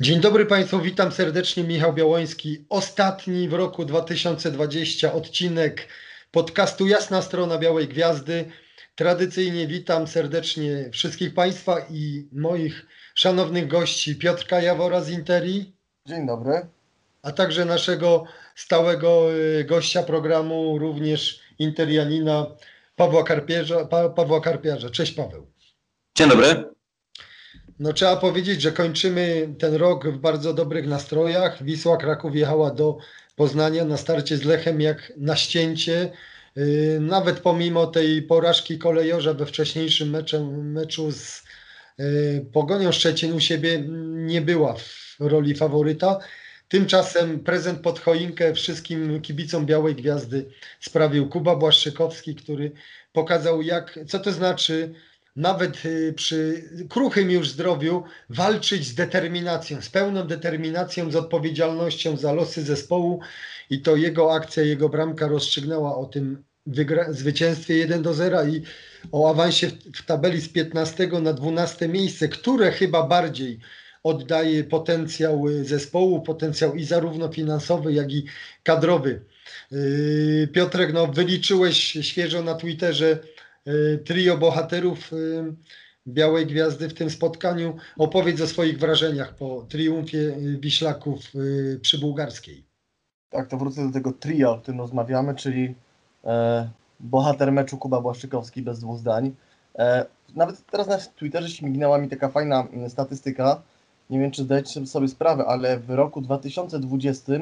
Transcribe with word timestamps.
Dzień 0.00 0.20
dobry 0.20 0.46
Państwu, 0.46 0.80
witam 0.80 1.12
serdecznie. 1.12 1.64
Michał 1.64 1.92
Białoński. 1.92 2.64
Ostatni 2.68 3.48
w 3.48 3.52
roku 3.52 3.84
2020 3.84 5.12
odcinek 5.12 5.88
podcastu 6.30 6.86
Jasna 6.86 7.22
Strona 7.22 7.58
Białej 7.58 7.88
Gwiazdy. 7.88 8.44
Tradycyjnie 8.94 9.66
witam 9.66 10.06
serdecznie 10.06 10.90
wszystkich 10.92 11.34
Państwa 11.34 11.76
i 11.90 12.28
moich 12.32 12.86
szanownych 13.14 13.66
gości 13.66 14.16
Piotrka 14.16 14.60
Jawora 14.60 15.00
z 15.00 15.10
Interi. 15.10 15.72
Dzień 16.06 16.26
dobry. 16.26 16.66
A 17.22 17.32
także 17.32 17.64
naszego 17.64 18.24
stałego 18.54 19.34
y, 19.34 19.64
gościa 19.64 20.02
programu, 20.02 20.78
również 20.78 21.40
Interianina 21.58 22.46
Pawła 22.96 23.24
Karpiarza. 23.24 23.84
Pa, 23.84 24.08
Pawła 24.08 24.40
Karpiarza. 24.40 24.90
Cześć 24.90 25.12
Paweł. 25.12 25.46
Dzień 26.16 26.28
dobry. 26.28 26.74
No 27.78 27.92
trzeba 27.92 28.16
powiedzieć, 28.16 28.62
że 28.62 28.72
kończymy 28.72 29.54
ten 29.58 29.74
rok 29.74 30.08
w 30.08 30.18
bardzo 30.18 30.54
dobrych 30.54 30.86
nastrojach. 30.86 31.62
Wisła 31.62 31.96
Kraków 31.96 32.36
jechała 32.36 32.70
do 32.70 32.98
Poznania 33.36 33.84
na 33.84 33.96
starcie 33.96 34.36
z 34.36 34.44
Lechem 34.44 34.80
jak 34.80 35.12
na 35.16 35.36
ścięcie. 35.36 36.10
Yy, 36.56 36.98
nawet 37.00 37.40
pomimo 37.40 37.86
tej 37.86 38.22
porażki 38.22 38.78
kolejorza 38.78 39.34
we 39.34 39.46
wcześniejszym 39.46 40.10
meczu, 40.10 40.52
meczu 40.52 41.12
z 41.12 41.42
yy, 41.98 42.46
Pogonią 42.52 42.92
Szczecin 42.92 43.32
u 43.32 43.40
siebie 43.40 43.84
nie 44.08 44.40
była 44.40 44.74
w 44.74 45.16
roli 45.20 45.54
faworyta. 45.54 46.18
Tymczasem 46.68 47.40
prezent 47.40 47.80
pod 47.80 48.00
choinkę 48.00 48.54
wszystkim 48.54 49.20
kibicom 49.20 49.66
Białej 49.66 49.94
Gwiazdy 49.94 50.44
sprawił 50.80 51.28
Kuba 51.28 51.56
Błaszczykowski, 51.56 52.34
który 52.34 52.72
pokazał 53.12 53.62
jak, 53.62 53.98
co 54.08 54.18
to 54.18 54.32
znaczy 54.32 54.94
nawet 55.36 55.84
y, 55.84 56.12
przy 56.16 56.64
kruchym 56.88 57.30
już 57.30 57.50
zdrowiu 57.50 58.02
walczyć 58.30 58.86
z 58.86 58.94
determinacją, 58.94 59.82
z 59.82 59.88
pełną 59.88 60.26
determinacją, 60.26 61.10
z 61.10 61.16
odpowiedzialnością 61.16 62.16
za 62.16 62.32
losy 62.32 62.62
zespołu 62.62 63.20
i 63.70 63.82
to 63.82 63.96
jego 63.96 64.34
akcja, 64.34 64.62
jego 64.62 64.88
bramka 64.88 65.28
rozstrzygnęła 65.28 65.96
o 65.96 66.06
tym 66.06 66.44
zwycięstwie 67.08 67.76
1 67.76 68.02
do 68.02 68.14
0 68.14 68.44
i 68.44 68.62
o 69.12 69.30
awansie 69.30 69.68
w, 69.68 69.72
w 69.72 70.06
tabeli 70.06 70.40
z 70.40 70.48
15 70.48 71.06
na 71.06 71.32
12 71.32 71.88
miejsce, 71.88 72.28
które 72.28 72.72
chyba 72.72 73.06
bardziej 73.06 73.58
oddaje 74.02 74.64
potencjał 74.64 75.48
y, 75.48 75.64
zespołu, 75.64 76.22
potencjał 76.22 76.74
i 76.74 76.84
zarówno 76.84 77.32
finansowy, 77.32 77.92
jak 77.92 78.12
i 78.12 78.24
kadrowy. 78.62 79.20
Yy, 79.70 80.48
Piotrek, 80.52 80.92
no 80.92 81.06
wyliczyłeś 81.06 81.76
świeżo 82.00 82.42
na 82.42 82.54
Twitterze 82.54 83.18
Y, 83.22 83.33
trio 84.04 84.38
bohaterów 84.38 85.12
y, 85.12 85.54
Białej 86.06 86.46
Gwiazdy 86.46 86.88
w 86.88 86.94
tym 86.94 87.10
spotkaniu. 87.10 87.76
Opowiedz 87.98 88.40
o 88.40 88.46
swoich 88.46 88.78
wrażeniach 88.78 89.34
po 89.34 89.66
triumfie 89.68 90.18
y, 90.18 90.58
Wiślaków 90.60 91.20
przy 91.82 91.98
Bułgarskiej. 91.98 92.64
Tak, 93.34 93.48
to 93.48 93.56
wrócę 93.56 93.86
do 93.86 93.92
tego 93.92 94.12
trio, 94.12 94.52
o 94.52 94.58
którym 94.58 94.80
rozmawiamy, 94.80 95.34
czyli 95.34 95.74
e, 96.24 96.70
bohater 97.00 97.52
meczu 97.52 97.78
Kuba 97.78 98.00
Błaszczykowski 98.00 98.62
bez 98.62 98.80
dwóch 98.80 98.98
zdań. 98.98 99.34
E, 99.78 100.06
nawet 100.34 100.66
teraz 100.66 100.86
na 100.86 100.98
Twitterze 100.98 101.50
śmignęła 101.50 101.98
mi 101.98 102.08
taka 102.08 102.28
fajna 102.28 102.68
statystyka. 102.88 103.62
Nie 104.10 104.18
wiem, 104.18 104.30
czy 104.30 104.42
zdajecie 104.42 104.86
sobie 104.86 105.08
sprawę, 105.08 105.44
ale 105.46 105.78
w 105.78 105.90
roku 105.90 106.20
2020 106.20 107.32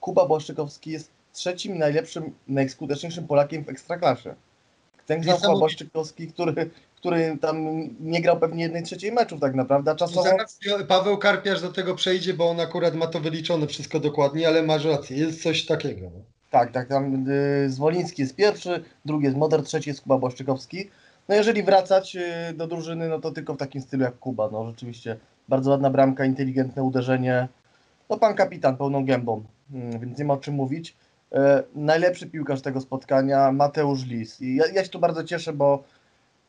Kuba 0.00 0.26
Błaszczykowski 0.26 0.90
jest 0.90 1.10
trzecim 1.32 1.78
najlepszym, 1.78 2.32
najskuteczniejszym 2.48 3.26
Polakiem 3.26 3.64
w 3.64 3.68
Ekstraklasie. 3.68 4.34
Ten 5.08 5.20
Kształt 5.20 5.58
Błaszczykowski, 5.58 6.28
który, 6.28 6.70
który 6.96 7.38
tam 7.40 7.66
nie 8.00 8.22
grał 8.22 8.40
pewnie 8.40 8.62
jednej 8.62 8.82
trzeciej 8.82 9.12
meczów 9.12 9.40
tak 9.40 9.54
naprawdę, 9.54 9.90
a 9.90 9.94
czasowo... 9.94 10.22
Zaraz 10.22 10.58
Paweł 10.88 11.18
Karpiarz 11.18 11.62
do 11.62 11.72
tego 11.72 11.94
przejdzie, 11.94 12.34
bo 12.34 12.50
on 12.50 12.60
akurat 12.60 12.94
ma 12.94 13.06
to 13.06 13.20
wyliczone 13.20 13.66
wszystko 13.66 14.00
dokładnie, 14.00 14.48
ale 14.48 14.62
masz 14.62 14.84
rację, 14.84 15.16
jest 15.16 15.42
coś 15.42 15.66
takiego. 15.66 16.06
No. 16.14 16.20
Tak, 16.50 16.72
tak, 16.72 16.88
tam 16.88 17.30
y, 17.30 17.70
Zwoliński 17.70 18.22
jest 18.22 18.36
pierwszy, 18.36 18.84
drugi 19.04 19.24
jest 19.24 19.36
Moder, 19.36 19.62
trzeci 19.62 19.90
jest 19.90 20.00
Kuba 20.00 20.18
Błaszczykowski. 20.18 20.90
No 21.28 21.34
jeżeli 21.34 21.62
wracać 21.62 22.16
y, 22.16 22.54
do 22.54 22.66
drużyny, 22.66 23.08
no 23.08 23.20
to 23.20 23.30
tylko 23.30 23.54
w 23.54 23.58
takim 23.58 23.82
stylu 23.82 24.02
jak 24.02 24.18
Kuba, 24.18 24.48
no 24.52 24.66
rzeczywiście 24.66 25.16
bardzo 25.48 25.70
ładna 25.70 25.90
bramka, 25.90 26.24
inteligentne 26.24 26.82
uderzenie, 26.82 27.48
no 28.10 28.18
pan 28.18 28.34
kapitan 28.34 28.76
pełną 28.76 29.04
gębą, 29.04 29.44
mm, 29.72 30.00
więc 30.00 30.18
nie 30.18 30.24
ma 30.24 30.34
o 30.34 30.36
czym 30.36 30.54
mówić. 30.54 30.96
E, 31.32 31.62
najlepszy 31.74 32.26
piłkarz 32.26 32.62
tego 32.62 32.80
spotkania, 32.80 33.52
Mateusz 33.52 34.06
Lis. 34.06 34.40
I 34.40 34.56
ja, 34.56 34.64
ja, 34.66 34.84
się 34.84 34.90
tu 34.90 34.98
bardzo 34.98 35.24
cieszę, 35.24 35.52
bo 35.52 35.84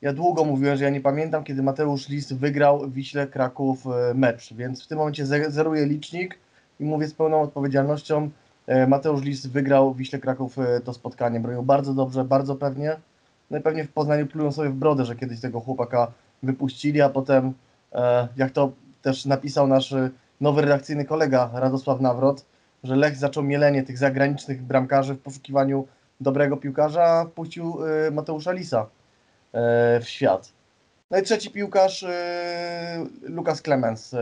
ja 0.01 0.13
długo 0.13 0.45
mówiłem, 0.45 0.77
że 0.77 0.83
ja 0.83 0.89
nie 0.89 1.01
pamiętam, 1.01 1.43
kiedy 1.43 1.63
Mateusz 1.63 2.09
Lis 2.09 2.33
wygrał 2.33 2.89
Wiśle 2.89 3.27
Kraków 3.27 3.87
e, 3.87 4.13
mecz, 4.13 4.53
więc 4.53 4.83
w 4.83 4.87
tym 4.87 4.97
momencie 4.97 5.25
zeruję 5.25 5.85
licznik 5.85 6.39
i 6.79 6.83
mówię 6.83 7.07
z 7.07 7.13
pełną 7.13 7.41
odpowiedzialnością, 7.41 8.29
e, 8.67 8.87
Mateusz 8.87 9.21
Lis 9.21 9.45
wygrał 9.45 9.93
Wiśle 9.93 10.19
Kraków 10.19 10.55
to 10.83 10.93
spotkanie. 10.93 11.39
Bronił 11.39 11.63
bardzo 11.63 11.93
dobrze, 11.93 12.23
bardzo 12.23 12.55
pewnie. 12.55 12.97
No 13.51 13.57
i 13.57 13.61
pewnie 13.61 13.83
w 13.83 13.91
Poznaniu 13.91 14.27
plują 14.27 14.51
sobie 14.51 14.69
w 14.69 14.75
brodę, 14.75 15.05
że 15.05 15.15
kiedyś 15.15 15.39
tego 15.39 15.59
chłopaka 15.59 16.11
wypuścili, 16.43 17.01
a 17.01 17.09
potem, 17.09 17.53
jak 18.37 18.51
to 18.51 18.71
też 19.01 19.25
napisał 19.25 19.67
nasz 19.67 19.95
nowy 20.41 20.61
redakcyjny 20.61 21.05
kolega 21.05 21.49
Radosław 21.53 22.01
Nawrot, 22.01 22.45
że 22.83 22.95
Lech 22.95 23.15
zaczął 23.15 23.43
mielenie 23.43 23.83
tych 23.83 23.97
zagranicznych 23.97 24.61
bramkarzy 24.61 25.13
w 25.13 25.19
poszukiwaniu 25.19 25.87
dobrego 26.21 26.57
piłkarza, 26.57 27.03
a 27.03 27.25
wpuścił 27.25 27.85
y, 28.07 28.11
Mateusza 28.11 28.51
Lisa 28.51 28.81
y, 28.83 29.99
w 29.99 30.09
świat. 30.09 30.51
No 31.11 31.17
i 31.19 31.23
trzeci 31.23 31.51
piłkarz, 31.51 32.03
y, 32.03 32.07
Lukas 33.21 33.61
Clemens. 33.61 34.15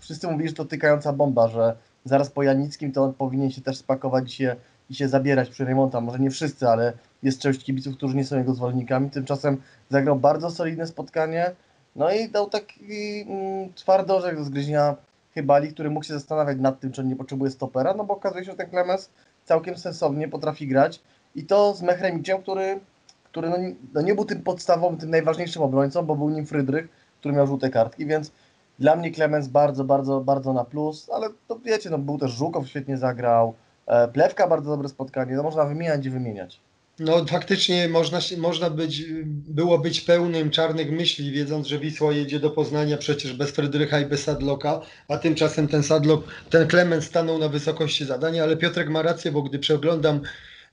Wszyscy 0.00 0.28
mówili, 0.28 0.48
że 0.48 0.54
to 0.54 0.64
tykająca 0.64 1.12
bomba, 1.12 1.48
że 1.48 1.76
zaraz 2.04 2.30
po 2.30 2.42
Janickim 2.42 2.92
to 2.92 3.02
on 3.02 3.14
powinien 3.14 3.50
się 3.50 3.60
też 3.60 3.76
spakować 3.76 4.32
i 4.32 4.36
się, 4.36 4.56
i 4.90 4.94
się 4.94 5.08
zabierać 5.08 5.50
przy 5.50 5.64
remonta. 5.64 6.00
Może 6.00 6.18
nie 6.18 6.30
wszyscy, 6.30 6.68
ale 6.68 6.92
jest 7.22 7.40
część 7.40 7.64
kibiców, 7.64 7.96
którzy 7.96 8.16
nie 8.16 8.24
są 8.24 8.38
jego 8.38 8.54
zwolennikami. 8.54 9.10
Tymczasem 9.10 9.62
zagrał 9.90 10.16
bardzo 10.16 10.50
solidne 10.50 10.86
spotkanie. 10.86 11.50
No 11.96 12.12
i 12.12 12.28
dał 12.28 12.50
taki 12.50 13.20
mm, 13.28 13.72
twardy 13.74 14.12
orzech 14.12 14.36
do 14.36 14.44
zgryzienia 14.44 14.96
Chybali, 15.36 15.72
który 15.72 15.90
mógł 15.90 16.06
się 16.06 16.14
zastanawiać 16.14 16.58
nad 16.58 16.80
tym, 16.80 16.92
czy 16.92 17.00
on 17.00 17.08
nie 17.08 17.16
potrzebuje 17.16 17.50
stopera, 17.50 17.94
no 17.94 18.04
bo 18.04 18.14
okazuje 18.14 18.44
się, 18.44 18.50
że 18.50 18.56
ten 18.56 18.70
Klemens 18.70 19.10
całkiem 19.44 19.76
sensownie 19.76 20.28
potrafi 20.28 20.66
grać 20.66 21.02
i 21.34 21.44
to 21.44 21.74
z 21.74 21.82
Mechremiciem, 21.82 22.42
który, 22.42 22.80
który 23.24 23.50
no, 23.50 23.56
no 23.94 24.00
nie 24.00 24.14
był 24.14 24.24
tym 24.24 24.42
podstawowym, 24.42 24.98
tym 24.98 25.10
najważniejszym 25.10 25.62
obrońcą, 25.62 26.02
bo 26.02 26.16
był 26.16 26.30
nim 26.30 26.46
Frydrych, 26.46 26.88
który 27.20 27.34
miał 27.34 27.46
żółte 27.46 27.70
kartki, 27.70 28.06
więc 28.06 28.32
dla 28.78 28.96
mnie 28.96 29.10
Klemens 29.10 29.48
bardzo, 29.48 29.84
bardzo, 29.84 30.20
bardzo 30.20 30.52
na 30.52 30.64
plus, 30.64 31.10
ale 31.10 31.28
to 31.48 31.58
wiecie, 31.58 31.90
no 31.90 31.98
był 31.98 32.18
też 32.18 32.30
Żukow, 32.30 32.68
świetnie 32.68 32.96
zagrał, 32.96 33.54
e, 33.86 34.08
Plewka 34.08 34.48
bardzo 34.48 34.70
dobre 34.70 34.88
spotkanie, 34.88 35.34
no 35.34 35.42
można 35.42 35.64
wymieniać 35.64 36.06
i 36.06 36.10
wymieniać. 36.10 36.60
No 36.98 37.24
faktycznie 37.24 37.88
można, 37.88 38.20
można 38.38 38.70
być, 38.70 39.02
było 39.48 39.78
być 39.78 40.00
pełnym 40.00 40.50
czarnych 40.50 40.90
myśli, 40.90 41.30
wiedząc, 41.30 41.66
że 41.66 41.78
Wisła 41.78 42.12
jedzie 42.12 42.40
do 42.40 42.50
Poznania 42.50 42.96
przecież 42.96 43.32
bez 43.32 43.50
Fredrycha 43.50 44.00
i 44.00 44.06
bez 44.06 44.22
Sadloka, 44.22 44.80
a 45.08 45.18
tymczasem 45.18 45.68
ten 45.68 45.82
Sadlok, 45.82 46.24
ten 46.50 46.68
Klement 46.68 47.04
stanął 47.04 47.38
na 47.38 47.48
wysokości 47.48 48.04
zadania, 48.04 48.42
ale 48.42 48.56
Piotrek 48.56 48.88
ma 48.88 49.02
rację, 49.02 49.32
bo 49.32 49.42
gdy 49.42 49.58
przeglądam 49.58 50.20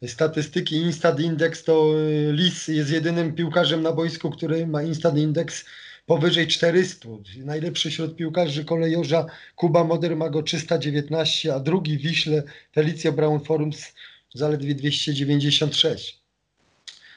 statystyki 0.07 0.75
Instat 0.75 1.19
Index, 1.19 1.63
to 1.63 1.93
y, 1.99 2.31
Lis 2.33 2.67
jest 2.67 2.91
jedynym 2.91 3.35
piłkarzem 3.35 3.81
na 3.81 3.91
boisku, 3.91 4.29
który 4.29 4.67
ma 4.67 4.83
Instat 4.83 5.17
Index 5.17 5.65
powyżej 6.05 6.47
400. 6.47 7.09
Najlepszy 7.37 7.89
wśród 7.89 8.15
piłkarzy 8.15 8.65
kolejorza 8.65 9.25
Kuba 9.55 9.83
Moder 9.83 10.15
ma 10.15 10.29
go 10.29 10.43
319, 10.43 11.53
a 11.53 11.59
drugi 11.59 11.97
Wiśle 11.97 12.43
Felicio 12.73 13.11
Brown 13.11 13.39
Forums 13.39 13.93
zaledwie 14.33 14.75
296. 14.75 16.23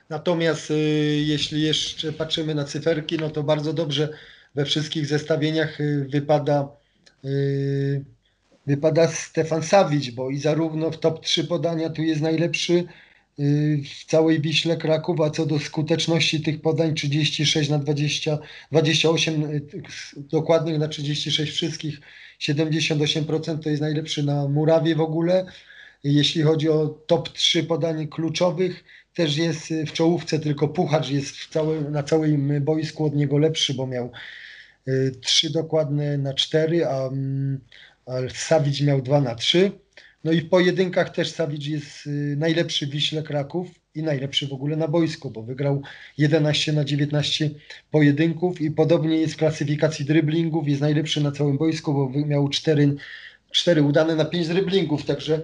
Natomiast 0.08 0.70
y, 0.70 0.74
jeśli 1.26 1.62
jeszcze 1.62 2.12
patrzymy 2.12 2.54
na 2.54 2.64
cyferki, 2.64 3.16
no 3.16 3.30
to 3.30 3.42
bardzo 3.42 3.72
dobrze 3.72 4.08
we 4.54 4.64
wszystkich 4.64 5.06
zestawieniach 5.06 5.80
y, 5.80 6.06
wypada, 6.10 6.68
y, 7.24 8.04
wypada 8.66 9.08
Stefan 9.08 9.62
Sawicz, 9.62 10.10
bo 10.10 10.30
i 10.30 10.38
zarówno 10.38 10.90
w 10.90 10.98
top 10.98 11.24
3 11.24 11.44
podania 11.44 11.90
tu 11.90 12.02
jest 12.02 12.20
najlepszy 12.20 12.84
w 13.84 14.04
całej 14.06 14.40
Wiśle 14.40 14.76
Kraków, 14.76 15.20
a 15.20 15.30
co 15.30 15.46
do 15.46 15.58
skuteczności 15.58 16.40
tych 16.40 16.60
podań 16.60 16.94
36 16.94 17.70
na 17.70 17.78
20, 17.78 18.38
28 18.72 19.60
dokładnych 20.16 20.78
na 20.78 20.88
36 20.88 21.52
wszystkich, 21.52 22.00
78% 22.40 23.58
to 23.58 23.70
jest 23.70 23.82
najlepszy 23.82 24.22
na 24.22 24.48
Murawie 24.48 24.94
w 24.94 25.00
ogóle. 25.00 25.46
Jeśli 26.08 26.42
chodzi 26.42 26.68
o 26.68 26.88
top 26.88 27.28
3 27.28 27.64
podań 27.64 28.08
kluczowych, 28.08 28.84
też 29.14 29.36
jest 29.36 29.68
w 29.86 29.92
czołówce, 29.92 30.38
tylko 30.38 30.68
Puchacz 30.68 31.10
jest 31.10 31.36
w 31.36 31.48
cały, 31.48 31.90
na 31.90 32.02
całym 32.02 32.64
boisku 32.64 33.04
od 33.04 33.14
niego 33.14 33.38
lepszy, 33.38 33.74
bo 33.74 33.86
miał 33.86 34.10
3 35.20 35.46
y, 35.46 35.50
dokładne 35.50 36.18
na 36.18 36.34
4, 36.34 36.86
a, 36.86 37.06
mm, 37.06 37.60
a 38.06 38.14
miał 38.84 39.02
2 39.02 39.20
na 39.20 39.34
3. 39.34 39.72
No 40.24 40.32
i 40.32 40.40
w 40.40 40.48
pojedynkach 40.48 41.10
też 41.10 41.30
Sawicz 41.30 41.66
jest 41.66 42.06
y, 42.06 42.36
najlepszy 42.38 42.86
w 42.86 42.90
Wiśle 42.90 43.22
Kraków 43.22 43.68
i 43.94 44.02
najlepszy 44.02 44.46
w 44.46 44.52
ogóle 44.52 44.76
na 44.76 44.88
boisku, 44.88 45.30
bo 45.30 45.42
wygrał 45.42 45.82
11 46.18 46.72
na 46.72 46.84
19 46.84 47.50
pojedynków 47.90 48.60
i 48.60 48.70
podobnie 48.70 49.16
jest 49.16 49.34
w 49.34 49.36
klasyfikacji 49.36 50.04
dryblingów, 50.04 50.68
jest 50.68 50.80
najlepszy 50.80 51.20
na 51.20 51.32
całym 51.32 51.58
boisku, 51.58 51.94
bo 51.94 52.26
miał 52.26 52.48
4, 52.48 52.96
4 53.50 53.82
udane 53.82 54.16
na 54.16 54.24
5 54.24 54.48
dryblingów, 54.48 55.04
także 55.04 55.42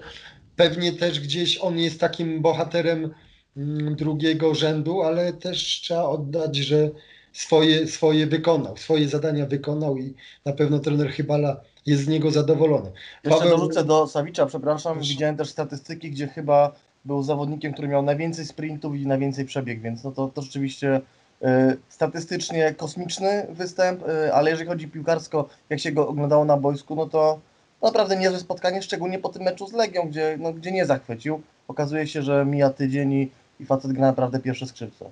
pewnie 0.55 0.93
też 0.93 1.19
gdzieś 1.19 1.57
on 1.57 1.77
jest 1.77 1.99
takim 1.99 2.41
bohaterem 2.41 3.13
mm, 3.57 3.95
drugiego 3.95 4.55
rzędu, 4.55 5.01
ale 5.01 5.33
też 5.33 5.81
trzeba 5.81 6.03
oddać, 6.03 6.55
że 6.55 6.89
swoje, 7.33 7.87
swoje 7.87 8.27
wykonał, 8.27 8.77
swoje 8.77 9.07
zadania 9.07 9.45
wykonał 9.45 9.97
i 9.97 10.13
na 10.45 10.53
pewno 10.53 10.79
trener 10.79 11.11
Chybala 11.11 11.61
jest 11.85 12.03
z 12.03 12.07
niego 12.07 12.31
zadowolony. 12.31 12.91
Jeszcze 13.23 13.39
Paweł- 13.39 13.49
dorzucę 13.49 13.83
do 13.83 14.07
Sawicza, 14.07 14.45
przepraszam, 14.45 14.93
Proszę. 14.93 15.09
widziałem 15.09 15.37
też 15.37 15.49
statystyki, 15.49 16.11
gdzie 16.11 16.27
chyba 16.27 16.71
był 17.05 17.23
zawodnikiem, 17.23 17.73
który 17.73 17.87
miał 17.87 18.03
najwięcej 18.03 18.45
sprintów 18.45 18.95
i 18.95 19.07
najwięcej 19.07 19.45
przebieg, 19.45 19.81
więc 19.81 20.03
no 20.03 20.11
to, 20.11 20.27
to 20.27 20.41
rzeczywiście 20.41 21.01
e, 21.41 21.75
statystycznie 21.89 22.73
kosmiczny 22.77 23.47
występ, 23.49 24.03
e, 24.07 24.33
ale 24.33 24.49
jeżeli 24.49 24.69
chodzi 24.69 24.87
piłkarsko, 24.87 25.49
jak 25.69 25.79
się 25.79 25.91
go 25.91 26.07
oglądało 26.07 26.45
na 26.45 26.57
boisku, 26.57 26.95
no 26.95 27.05
to 27.05 27.39
naprawdę 27.83 28.15
niezłe 28.15 28.39
spotkanie, 28.39 28.81
szczególnie 28.81 29.19
po 29.19 29.29
tym 29.29 29.43
meczu 29.43 29.67
z 29.67 29.73
Legią, 29.73 30.09
gdzie, 30.09 30.37
no, 30.39 30.53
gdzie 30.53 30.71
nie 30.71 30.85
zachwycił. 30.85 31.41
Okazuje 31.67 32.07
się, 32.07 32.21
że 32.21 32.45
mija 32.45 32.69
tydzień 32.69 33.13
i, 33.13 33.29
i 33.59 33.65
facet 33.65 33.93
gra 33.93 34.07
naprawdę 34.07 34.39
pierwsze 34.39 34.67
skrzypce. 34.67 35.09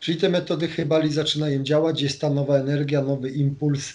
Czyli 0.00 0.20
te 0.20 0.28
metody 0.28 0.68
Chybali 0.68 1.12
zaczynają 1.12 1.62
działać, 1.62 2.02
jest 2.02 2.20
ta 2.20 2.30
nowa 2.30 2.56
energia, 2.56 3.02
nowy 3.02 3.30
impuls 3.30 3.92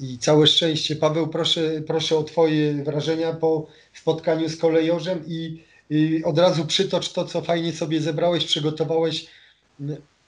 i 0.00 0.18
całe 0.18 0.46
szczęście. 0.46 0.96
Paweł, 0.96 1.28
proszę, 1.28 1.60
proszę 1.86 2.16
o 2.16 2.22
Twoje 2.22 2.84
wrażenia 2.84 3.32
po 3.32 3.66
spotkaniu 3.94 4.48
z 4.48 4.56
kolejorzem 4.56 5.24
i, 5.26 5.64
i 5.90 6.24
od 6.24 6.38
razu 6.38 6.66
przytocz 6.66 7.12
to, 7.12 7.24
co 7.24 7.42
fajnie 7.42 7.72
sobie 7.72 8.00
zebrałeś, 8.00 8.44
przygotowałeś 8.44 9.26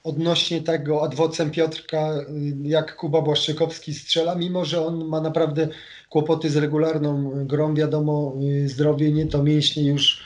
odnośnie 0.03 0.61
tego 0.61 1.03
adwocem 1.03 1.51
Piotrka, 1.51 2.13
y, 2.13 2.23
jak 2.63 2.95
Kuba 2.95 3.21
Błaszczykowski 3.21 3.93
strzela, 3.93 4.35
mimo 4.35 4.65
że 4.65 4.85
on 4.85 5.05
ma 5.05 5.21
naprawdę 5.21 5.67
kłopoty 6.13 6.49
z 6.49 6.57
regularną 6.57 7.31
grą, 7.45 7.75
wiadomo, 7.75 8.33
y, 8.65 8.69
zdrowie 8.69 9.11
nie 9.11 9.25
to 9.27 9.43
mięśnie 9.43 9.83
już 9.87 10.21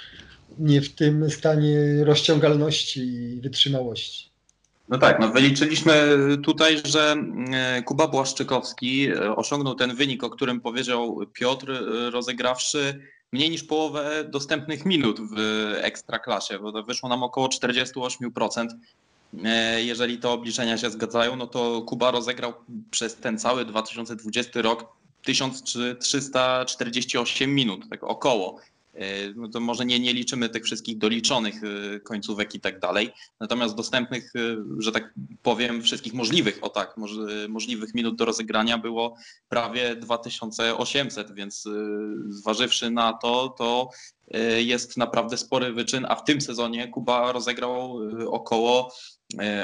nie 0.59 0.81
w 0.81 0.95
tym 0.95 1.31
stanie 1.31 2.03
rozciągalności 2.03 2.99
i 2.99 3.41
wytrzymałości. 3.41 4.29
No 4.89 4.97
tak, 4.97 5.19
no 5.19 5.29
wyliczyliśmy 5.29 6.17
tutaj, 6.43 6.77
że 6.85 7.15
e, 7.53 7.81
Kuba 7.83 8.07
Błaszczykowski 8.07 9.07
e, 9.07 9.35
osiągnął 9.35 9.75
ten 9.75 9.95
wynik, 9.95 10.23
o 10.23 10.29
którym 10.29 10.61
powiedział 10.61 11.19
Piotr, 11.33 11.71
e, 11.71 12.09
rozegrawszy 12.09 12.99
mniej 13.31 13.49
niż 13.49 13.63
połowę 13.63 14.23
dostępnych 14.29 14.85
minut 14.85 15.19
w 15.35 15.37
ekstraklasie, 15.81 16.59
bo 16.59 16.71
to 16.71 16.83
wyszło 16.83 17.09
nam 17.09 17.23
około 17.23 17.47
48%. 17.47 18.67
E, 19.43 19.83
Jeżeli 19.83 20.17
te 20.17 20.29
obliczenia 20.29 20.77
się 20.77 20.89
zgadzają, 20.89 21.35
no 21.35 21.47
to 21.47 21.81
Kuba 21.81 22.11
rozegrał 22.11 22.53
przez 22.91 23.15
ten 23.15 23.39
cały 23.39 23.65
2020 23.65 24.61
rok 24.61 24.96
1348 25.23 27.55
minut, 27.55 27.89
tak 27.89 28.03
około. 28.03 28.59
E, 28.93 29.33
No 29.35 29.47
to 29.47 29.59
może 29.59 29.85
nie, 29.85 29.99
nie 29.99 30.13
liczymy 30.13 30.49
tych 30.49 30.63
wszystkich 30.63 30.97
doliczonych 30.97 31.55
e, 31.63 31.99
końcówek 31.99 32.55
i 32.55 32.59
tak 32.59 32.79
dalej. 32.79 33.09
Natomiast 33.39 33.75
dostępnych, 33.75 34.31
e, 34.35 34.39
że 34.79 34.91
tak 34.91 35.13
powiem, 35.43 35.83
wszystkich 35.83 36.13
możliwych, 36.13 36.59
o 36.61 36.69
tak, 36.69 36.97
moż- 36.97 37.47
możliwych 37.49 37.93
minut 37.93 38.15
do 38.15 38.25
rozegrania 38.25 38.77
było 38.77 39.15
prawie 39.49 39.95
2800, 39.95 41.31
więc 41.33 41.63
zważywszy 42.29 42.89
na 42.91 43.13
to, 43.13 43.49
to 43.57 43.89
jest 44.57 44.97
naprawdę 44.97 45.37
spory 45.37 45.73
wyczyn, 45.73 46.05
a 46.09 46.15
w 46.15 46.23
tym 46.23 46.41
sezonie 46.41 46.87
Kuba 46.87 47.31
rozegrał 47.31 47.99
około, 48.27 48.93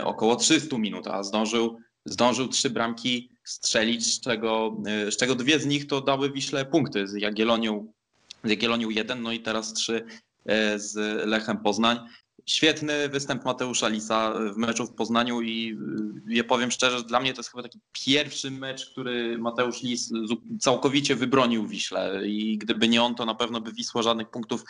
około 0.04 0.36
300 0.36 0.78
minut, 0.78 1.08
a 1.08 1.24
zdążył, 1.24 1.78
zdążył 2.06 2.48
trzy 2.48 2.70
bramki 2.70 3.30
strzelić, 3.44 4.14
z 4.14 4.20
czego, 4.20 4.78
e, 4.86 5.12
z 5.12 5.18
czego 5.18 5.36
dwie 5.36 5.60
z 5.60 5.66
nich 5.66 5.88
to 5.88 6.02
dały 6.02 6.32
Wiśle 6.32 6.66
punkty 6.66 7.08
z 7.08 7.14
Jagiellonią 7.14 7.94
z 8.44 8.50
Jagiellonią 8.50 8.90
1, 8.90 9.22
no 9.22 9.32
i 9.32 9.40
teraz 9.40 9.74
3 9.74 10.06
z 10.76 10.96
Lechem 11.28 11.58
Poznań. 11.58 12.00
Świetny 12.46 13.10
występ 13.10 13.46
Mateusza 13.46 13.88
Lisa 13.88 14.34
w 14.54 14.58
meczu 14.58 14.86
w 14.86 14.94
Poznaniu 14.94 15.42
i 15.42 15.78
y, 16.30 16.34
ja 16.36 16.44
powiem 16.44 16.72
szczerze, 16.72 16.98
że 16.98 17.04
dla 17.04 17.20
mnie 17.20 17.34
to 17.34 17.40
jest 17.40 17.52
chyba 17.52 17.64
taki 17.64 17.80
pierwszy 18.06 18.52
mecz, 18.52 18.90
który 18.92 19.38
Mateusz 19.38 19.84
Lis 19.84 20.12
całkowicie 20.60 21.16
wybronił 21.16 21.68
Wiśle 21.68 22.28
i 22.28 22.58
gdyby 22.58 22.88
nie 22.88 23.04
on, 23.04 23.16
to 23.16 23.26
na 23.26 23.36
pewno 23.36 23.62
by 23.62 23.74
Wisła 23.74 24.02
żadnych 24.02 24.30
punktów 24.30 24.64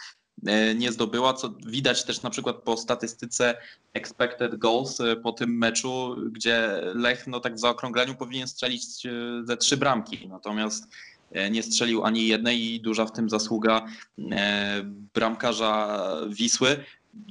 nie 0.75 0.91
zdobyła, 0.91 1.33
co 1.33 1.49
widać 1.65 2.03
też 2.03 2.21
na 2.21 2.29
przykład 2.29 2.55
po 2.55 2.77
statystyce 2.77 3.57
expected 3.93 4.55
goals 4.55 4.99
e, 4.99 5.15
po 5.15 5.31
tym 5.31 5.57
meczu, 5.57 6.15
gdzie 6.31 6.81
Lech 6.95 7.27
no 7.27 7.39
tak 7.39 7.55
w 7.55 7.59
zaokrągleniu 7.59 8.15
powinien 8.15 8.47
strzelić 8.47 9.05
e, 9.05 9.11
ze 9.43 9.57
trzy 9.57 9.77
bramki, 9.77 10.27
natomiast 10.27 10.87
e, 11.31 11.49
nie 11.49 11.63
strzelił 11.63 12.03
ani 12.03 12.27
jednej 12.27 12.73
i 12.73 12.81
duża 12.81 13.05
w 13.05 13.11
tym 13.11 13.29
zasługa 13.29 13.85
e, 14.31 14.81
bramkarza 15.13 15.99
Wisły. 16.29 16.83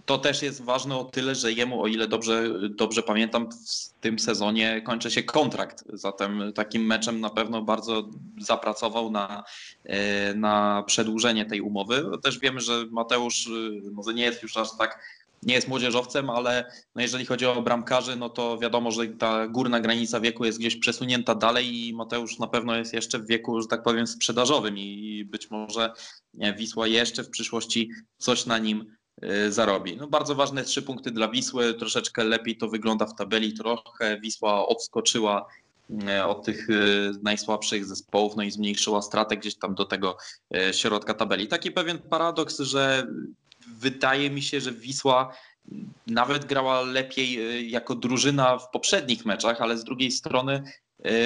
To 0.06 0.18
też 0.18 0.42
jest 0.42 0.62
ważne 0.62 0.96
o 0.96 1.04
tyle, 1.04 1.34
że 1.34 1.52
jemu, 1.52 1.82
o 1.82 1.86
ile 1.86 2.08
dobrze, 2.08 2.50
dobrze 2.70 3.02
pamiętam, 3.02 3.48
w 3.50 4.00
tym 4.00 4.18
sezonie 4.18 4.82
kończy 4.82 5.10
się 5.10 5.22
kontrakt. 5.22 5.84
Zatem 5.92 6.52
takim 6.54 6.86
meczem 6.86 7.20
na 7.20 7.30
pewno 7.30 7.62
bardzo 7.62 8.10
zapracował 8.38 9.10
na, 9.10 9.44
e, 9.84 10.34
na 10.34 10.84
przedłużenie 10.86 11.44
tej 11.44 11.60
umowy. 11.60 12.04
Też 12.22 12.38
wiemy, 12.38 12.60
że 12.60 12.84
Mateusz 12.90 13.46
e, 13.46 13.50
może 13.90 14.14
nie 14.14 14.22
jest 14.22 14.42
już 14.42 14.56
aż 14.56 14.76
tak 14.78 14.98
nie 15.42 15.54
jest 15.54 15.68
młodzieżowcem, 15.68 16.30
ale 16.30 16.72
no 16.94 17.02
jeżeli 17.02 17.26
chodzi 17.26 17.46
o 17.46 17.62
bramkarzy, 17.62 18.16
no 18.16 18.28
to 18.28 18.58
wiadomo, 18.58 18.90
że 18.90 19.06
ta 19.06 19.48
górna 19.48 19.80
granica 19.80 20.20
wieku 20.20 20.44
jest 20.44 20.58
gdzieś 20.58 20.76
przesunięta 20.76 21.34
dalej 21.34 21.88
i 21.88 21.94
Mateusz 21.94 22.38
na 22.38 22.46
pewno 22.46 22.76
jest 22.76 22.92
jeszcze 22.92 23.18
w 23.18 23.26
wieku, 23.26 23.60
że 23.60 23.68
tak 23.68 23.82
powiem, 23.82 24.06
sprzedażowym 24.06 24.78
i 24.78 25.24
być 25.24 25.50
może 25.50 25.92
Wisła 26.56 26.86
jeszcze 26.86 27.24
w 27.24 27.30
przyszłości 27.30 27.90
coś 28.18 28.46
na 28.46 28.58
nim 28.58 28.96
zarobi. 29.48 29.96
No 29.96 30.06
bardzo 30.06 30.34
ważne 30.34 30.64
trzy 30.64 30.82
punkty 30.82 31.10
dla 31.10 31.28
Wisły, 31.28 31.74
troszeczkę 31.74 32.24
lepiej 32.24 32.56
to 32.56 32.68
wygląda 32.68 33.06
w 33.06 33.14
tabeli, 33.16 33.52
trochę 33.52 34.20
Wisła 34.20 34.66
odskoczyła 34.68 35.46
y, 35.90 36.24
od 36.24 36.44
tych 36.44 36.70
y, 36.70 37.10
najsłabszych 37.22 37.84
zespołów, 37.84 38.36
no 38.36 38.42
i 38.42 38.50
zmniejszyła 38.50 39.02
stratę 39.02 39.36
gdzieś 39.36 39.54
tam 39.54 39.74
do 39.74 39.84
tego 39.84 40.16
y, 40.56 40.74
środka 40.74 41.14
tabeli. 41.14 41.48
Taki 41.48 41.70
pewien 41.70 41.98
paradoks, 41.98 42.58
że 42.58 43.06
wydaje 43.78 44.30
mi 44.30 44.42
się, 44.42 44.60
że 44.60 44.72
Wisła 44.72 45.32
nawet 46.06 46.44
grała 46.44 46.80
lepiej 46.80 47.56
y, 47.58 47.62
jako 47.62 47.94
drużyna 47.94 48.58
w 48.58 48.70
poprzednich 48.70 49.26
meczach, 49.26 49.60
ale 49.60 49.78
z 49.78 49.84
drugiej 49.84 50.10
strony 50.10 50.62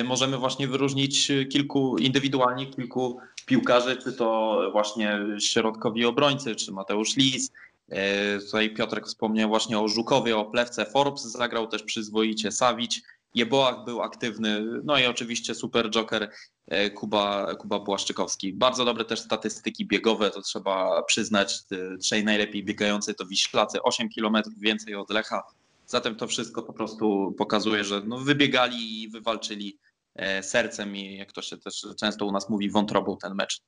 y, 0.00 0.04
możemy 0.04 0.38
właśnie 0.38 0.68
wyróżnić 0.68 1.31
y, 1.31 1.46
kilku 1.46 1.98
indywidualnie 1.98 2.66
kilku 2.66 3.19
piłkarzy, 3.46 3.96
czy 3.96 4.12
to 4.12 4.58
właśnie 4.72 5.19
środkowi 5.38 6.05
obrońcy, 6.05 6.56
czy 6.56 6.72
Mateusz 6.72 7.16
Lis. 7.16 7.52
Y, 7.93 8.46
Tutaj 8.46 8.74
Piotrek 8.74 9.06
wspomniał 9.06 9.48
właśnie 9.48 9.78
o 9.78 9.88
Żukowie, 9.88 10.36
o 10.36 10.44
Plewce. 10.44 10.86
Forbes 10.86 11.22
zagrał 11.22 11.66
też 11.66 11.82
przyzwoicie, 11.82 12.52
Sawić. 12.52 13.02
Jeboach 13.34 13.84
był 13.84 14.02
aktywny, 14.02 14.64
no 14.84 14.98
i 14.98 15.06
oczywiście 15.06 15.55
super 15.55 15.90
joker 15.90 16.31
e, 16.66 16.90
Kuba, 16.90 17.55
Kuba 17.55 17.78
Błaszczykowski. 17.78 18.52
Bardzo 18.52 18.84
dobre 18.84 19.05
też 19.05 19.20
statystyki 19.20 19.86
biegowe, 19.86 20.31
to 20.31 20.43
trzeba 20.43 21.02
przyznać. 21.02 21.58
E, 21.72 21.98
Trzej 21.98 22.24
najlepiej 22.24 22.64
biegający 22.64 23.14
to 23.14 23.26
Wiślacy, 23.26 23.82
8 23.82 24.08
km 24.08 24.36
więcej 24.58 24.94
od 24.94 25.10
Lecha. 25.10 25.43
Zatem 25.86 26.16
to 26.16 26.26
wszystko 26.26 26.62
po 26.62 26.72
prostu 26.72 27.34
pokazuje, 27.38 27.84
że 27.84 28.02
no 28.06 28.19
wybiegali 28.19 29.02
i 29.02 29.08
wywalczyli 29.08 29.78
e, 30.14 30.43
sercem 30.43 30.96
i 30.96 31.16
jak 31.16 31.32
to 31.32 31.43
się 31.43 31.56
też 31.58 31.86
często 32.00 32.26
u 32.26 32.32
nas 32.32 32.50
mówi, 32.50 32.70
wątrobą 32.70 33.16
ten 33.16 33.34
mecz. 33.34 33.60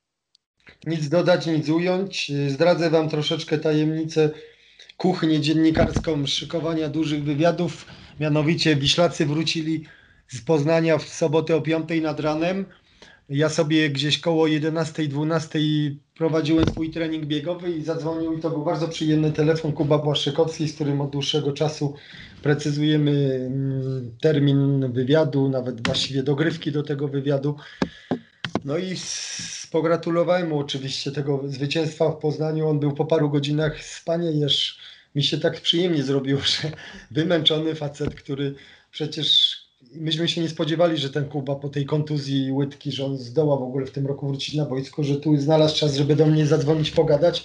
Nic 0.87 1.09
dodać, 1.09 1.47
nic 1.47 1.69
ująć. 1.69 2.33
Zdradzę 2.49 2.91
Wam 2.91 3.09
troszeczkę 3.09 3.59
tajemnicę 3.59 4.31
kuchnię 4.97 5.41
dziennikarską 5.41 6.27
szykowania 6.27 6.89
dużych 6.89 7.25
wywiadów. 7.25 7.87
Mianowicie 8.21 8.77
Wiślacy 8.77 9.27
wrócili 9.27 9.85
z 10.29 10.41
Poznania 10.41 10.99
w 10.99 11.03
sobotę 11.03 11.57
o 11.57 11.61
5 11.61 11.89
nad 12.03 12.21
ranem. 12.21 12.67
Ja 13.29 13.49
sobie 13.49 13.91
gdzieś 13.91 14.19
koło 14.19 14.47
11-12 14.47 15.59
prowadziłem 16.19 16.67
swój 16.67 16.91
trening 16.91 17.27
biegowy 17.27 17.71
i 17.71 17.83
zadzwonił 17.83 18.39
i 18.39 18.41
to 18.41 18.51
był 18.51 18.65
bardzo 18.65 18.89
przyjemny 18.89 19.33
telefon 19.33 19.73
Kuba 19.73 19.99
Błaszczykowski, 19.99 20.69
z 20.69 20.75
którym 20.75 21.01
od 21.01 21.11
dłuższego 21.11 21.53
czasu 21.53 21.95
precyzujemy 22.43 23.11
mm, 23.47 24.17
termin 24.21 24.93
wywiadu, 24.93 25.49
nawet 25.49 25.87
właściwie 25.87 26.23
dogrywki 26.23 26.73
do 26.73 26.83
tego 26.83 27.09
wywiadu. 27.09 27.57
No 28.65 28.79
i 28.79 28.97
pogratulowałem 29.71 30.49
mu 30.49 30.59
oczywiście 30.59 31.13
tego 31.13 31.43
zwycięstwa 31.47 32.11
w 32.11 32.19
Poznaniu. 32.19 32.69
On 32.69 32.81
był 32.81 32.93
po 32.93 33.05
paru 33.05 33.31
godzinach 33.31 33.85
spaniejesz. 33.85 34.79
Mi 35.15 35.23
się 35.23 35.39
tak 35.39 35.61
przyjemnie 35.61 36.03
zrobiło, 36.03 36.41
że 36.41 36.73
wymęczony 37.21 37.75
facet, 37.75 38.15
który 38.15 38.55
przecież 38.91 39.57
myśmy 39.95 40.29
się 40.29 40.41
nie 40.41 40.49
spodziewali, 40.49 40.97
że 40.97 41.11
ten 41.11 41.25
Kuba 41.25 41.57
po 41.57 41.69
tej 41.69 41.87
kontuzji 41.87 42.53
łydki, 42.53 42.93
że 42.93 43.05
on 43.05 43.17
zdoła 43.17 43.57
w 43.57 43.63
ogóle 43.63 43.87
w 43.87 43.91
tym 43.91 44.07
roku 44.07 44.29
wrócić 44.29 44.55
na 44.55 44.65
boisko, 44.65 45.05
że 45.05 45.17
tu 45.17 45.37
znalazł 45.37 45.77
czas, 45.77 45.97
żeby 45.97 46.17
do 46.17 46.27
mnie 46.27 46.47
zadzwonić, 46.47 46.91
pogadać. 46.91 47.45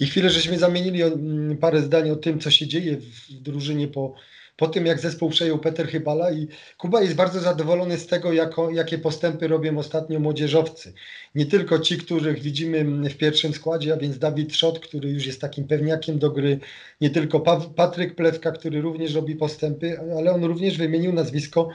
i 0.00 0.06
chwilę 0.06 0.30
żeśmy 0.30 0.58
zamienili 0.58 1.02
mm, 1.02 1.56
parę 1.56 1.82
zdań 1.82 2.10
o 2.10 2.16
tym, 2.16 2.40
co 2.40 2.50
się 2.50 2.66
dzieje 2.66 2.96
w 2.96 3.32
drużynie 3.32 3.88
po, 3.88 4.14
po 4.56 4.68
tym, 4.68 4.86
jak 4.86 5.00
zespół 5.00 5.30
przejął 5.30 5.58
Peter 5.58 5.88
Chybala 5.88 6.32
i 6.32 6.48
Kuba 6.78 7.02
jest 7.02 7.14
bardzo 7.14 7.40
zadowolony 7.40 7.98
z 7.98 8.06
tego, 8.06 8.32
jako, 8.32 8.70
jakie 8.70 8.98
postępy 8.98 9.48
robią 9.48 9.78
ostatnio 9.78 10.20
młodzieżowcy. 10.20 10.92
Nie 11.34 11.46
tylko 11.46 11.78
ci, 11.78 11.98
których 11.98 12.40
widzimy 12.40 12.84
w 13.10 13.16
pierwszym 13.16 13.52
składzie, 13.52 13.92
a 13.92 13.96
więc 13.96 14.18
Dawid 14.18 14.56
Szot, 14.56 14.80
który 14.80 15.10
już 15.10 15.26
jest 15.26 15.40
takim 15.40 15.66
pewniakiem 15.66 16.18
do 16.18 16.30
gry, 16.30 16.58
nie 17.00 17.10
tylko 17.10 17.40
pa 17.40 17.60
Patryk 17.60 18.14
Plewka, 18.14 18.52
który 18.52 18.80
również 18.80 19.14
robi 19.14 19.36
postępy, 19.36 19.98
ale 20.18 20.32
on 20.32 20.44
również 20.44 20.78
wymienił 20.78 21.12
nazwisko 21.12 21.68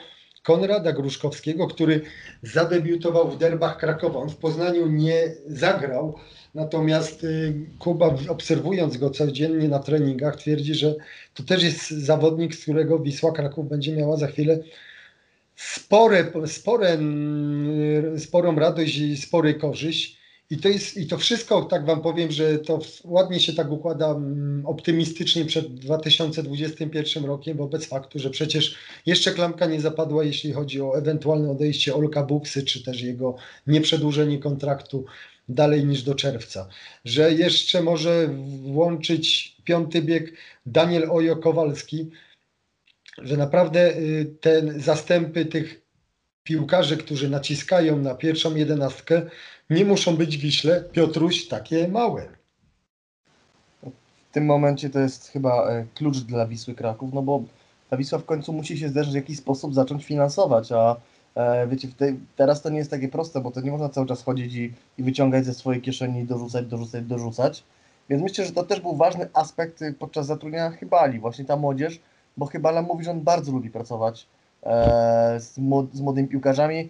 Konrada 0.48 0.92
Gruszkowskiego, 0.92 1.66
który 1.66 2.00
zadebiutował 2.42 3.30
w 3.30 3.38
derbach 3.38 3.78
Krakowa. 3.78 4.18
On 4.18 4.30
w 4.30 4.36
Poznaniu 4.36 4.86
nie 4.86 5.34
zagrał, 5.46 6.14
natomiast 6.54 7.24
y, 7.24 7.54
Kuba 7.78 8.14
obserwując 8.28 8.96
go 8.96 9.10
codziennie 9.10 9.68
na 9.68 9.78
treningach 9.78 10.36
twierdzi, 10.36 10.74
że 10.74 10.94
to 11.34 11.42
też 11.42 11.62
jest 11.62 11.90
zawodnik, 11.90 12.54
z 12.54 12.62
którego 12.62 12.98
Wisła 12.98 13.32
Kraków 13.32 13.68
będzie 13.68 13.96
miała 13.96 14.16
za 14.16 14.26
chwilę 14.26 14.58
spore, 15.56 16.32
spore, 16.46 16.98
sporą 18.18 18.54
radość 18.58 18.96
i 18.96 19.16
spory 19.16 19.54
korzyść. 19.54 20.18
I 20.50 20.58
to, 20.58 20.68
jest, 20.68 20.96
I 20.96 21.06
to 21.06 21.18
wszystko, 21.18 21.62
tak 21.62 21.86
Wam 21.86 22.02
powiem, 22.02 22.32
że 22.32 22.58
to 22.58 22.80
ładnie 23.04 23.40
się 23.40 23.52
tak 23.52 23.70
układa 23.70 24.10
mm, 24.10 24.66
optymistycznie 24.66 25.44
przed 25.44 25.74
2021 25.74 27.24
rokiem, 27.24 27.56
wobec 27.56 27.86
faktu, 27.86 28.18
że 28.18 28.30
przecież 28.30 28.76
jeszcze 29.06 29.32
klamka 29.32 29.66
nie 29.66 29.80
zapadła, 29.80 30.24
jeśli 30.24 30.52
chodzi 30.52 30.82
o 30.82 30.98
ewentualne 30.98 31.50
odejście 31.50 31.94
Olka 31.94 32.22
Buksy, 32.22 32.62
czy 32.62 32.84
też 32.84 33.02
jego 33.02 33.36
nieprzedłużenie 33.66 34.38
kontraktu 34.38 35.04
dalej 35.48 35.84
niż 35.84 36.02
do 36.02 36.14
czerwca. 36.14 36.68
Że 37.04 37.32
jeszcze 37.32 37.82
może 37.82 38.28
włączyć 38.62 39.56
piąty 39.64 40.02
bieg 40.02 40.32
Daniel 40.66 41.10
Ojo 41.10 41.36
Kowalski, 41.36 42.10
że 43.18 43.36
naprawdę 43.36 43.96
y, 43.96 44.34
te 44.40 44.80
zastępy 44.80 45.46
tych 45.46 45.88
piłkarzy, 46.42 46.96
którzy 46.96 47.30
naciskają 47.30 47.98
na 47.98 48.14
pierwszą 48.14 48.56
jedenastkę, 48.56 49.30
nie 49.70 49.84
muszą 49.84 50.16
być 50.16 50.38
Wiśle, 50.38 50.84
Piotruś, 50.92 51.48
takie 51.48 51.88
małe. 51.88 52.28
W 54.30 54.32
tym 54.32 54.46
momencie 54.46 54.90
to 54.90 54.98
jest 54.98 55.28
chyba 55.28 55.70
e, 55.70 55.86
klucz 55.94 56.18
dla 56.18 56.46
Wisły 56.46 56.74
Kraków, 56.74 57.12
no 57.12 57.22
bo 57.22 57.42
ta 57.90 57.96
Wisła 57.96 58.18
w 58.18 58.24
końcu 58.24 58.52
musi 58.52 58.78
się 58.78 58.88
zderzyć 58.88 59.12
w 59.12 59.16
jakiś 59.16 59.38
sposób 59.38 59.74
zacząć 59.74 60.04
finansować, 60.04 60.72
a 60.72 60.96
e, 61.34 61.66
wiecie, 61.66 61.88
teraz 62.36 62.62
to 62.62 62.70
nie 62.70 62.78
jest 62.78 62.90
takie 62.90 63.08
proste, 63.08 63.40
bo 63.40 63.50
to 63.50 63.60
nie 63.60 63.70
można 63.70 63.88
cały 63.88 64.06
czas 64.06 64.22
chodzić 64.22 64.54
i, 64.54 64.72
i 64.98 65.02
wyciągać 65.02 65.44
ze 65.44 65.54
swojej 65.54 65.82
kieszeni, 65.82 66.24
dorzucać, 66.24 66.66
dorzucać, 66.66 67.04
dorzucać. 67.04 67.64
Więc 68.08 68.22
myślę, 68.22 68.44
że 68.44 68.52
to 68.52 68.62
też 68.62 68.80
był 68.80 68.96
ważny 68.96 69.28
aspekt 69.34 69.82
y, 69.82 69.92
podczas 69.92 70.26
zatrudnienia 70.26 70.70
Chybali, 70.70 71.18
właśnie 71.18 71.44
ta 71.44 71.56
młodzież, 71.56 72.00
bo 72.36 72.46
Chybala 72.46 72.82
mówi, 72.82 73.04
że 73.04 73.10
on 73.10 73.20
bardzo 73.20 73.52
lubi 73.52 73.70
pracować 73.70 74.26
e, 74.62 75.40
z, 75.40 75.54
z 75.92 76.00
młodymi 76.00 76.28
piłkarzami. 76.28 76.88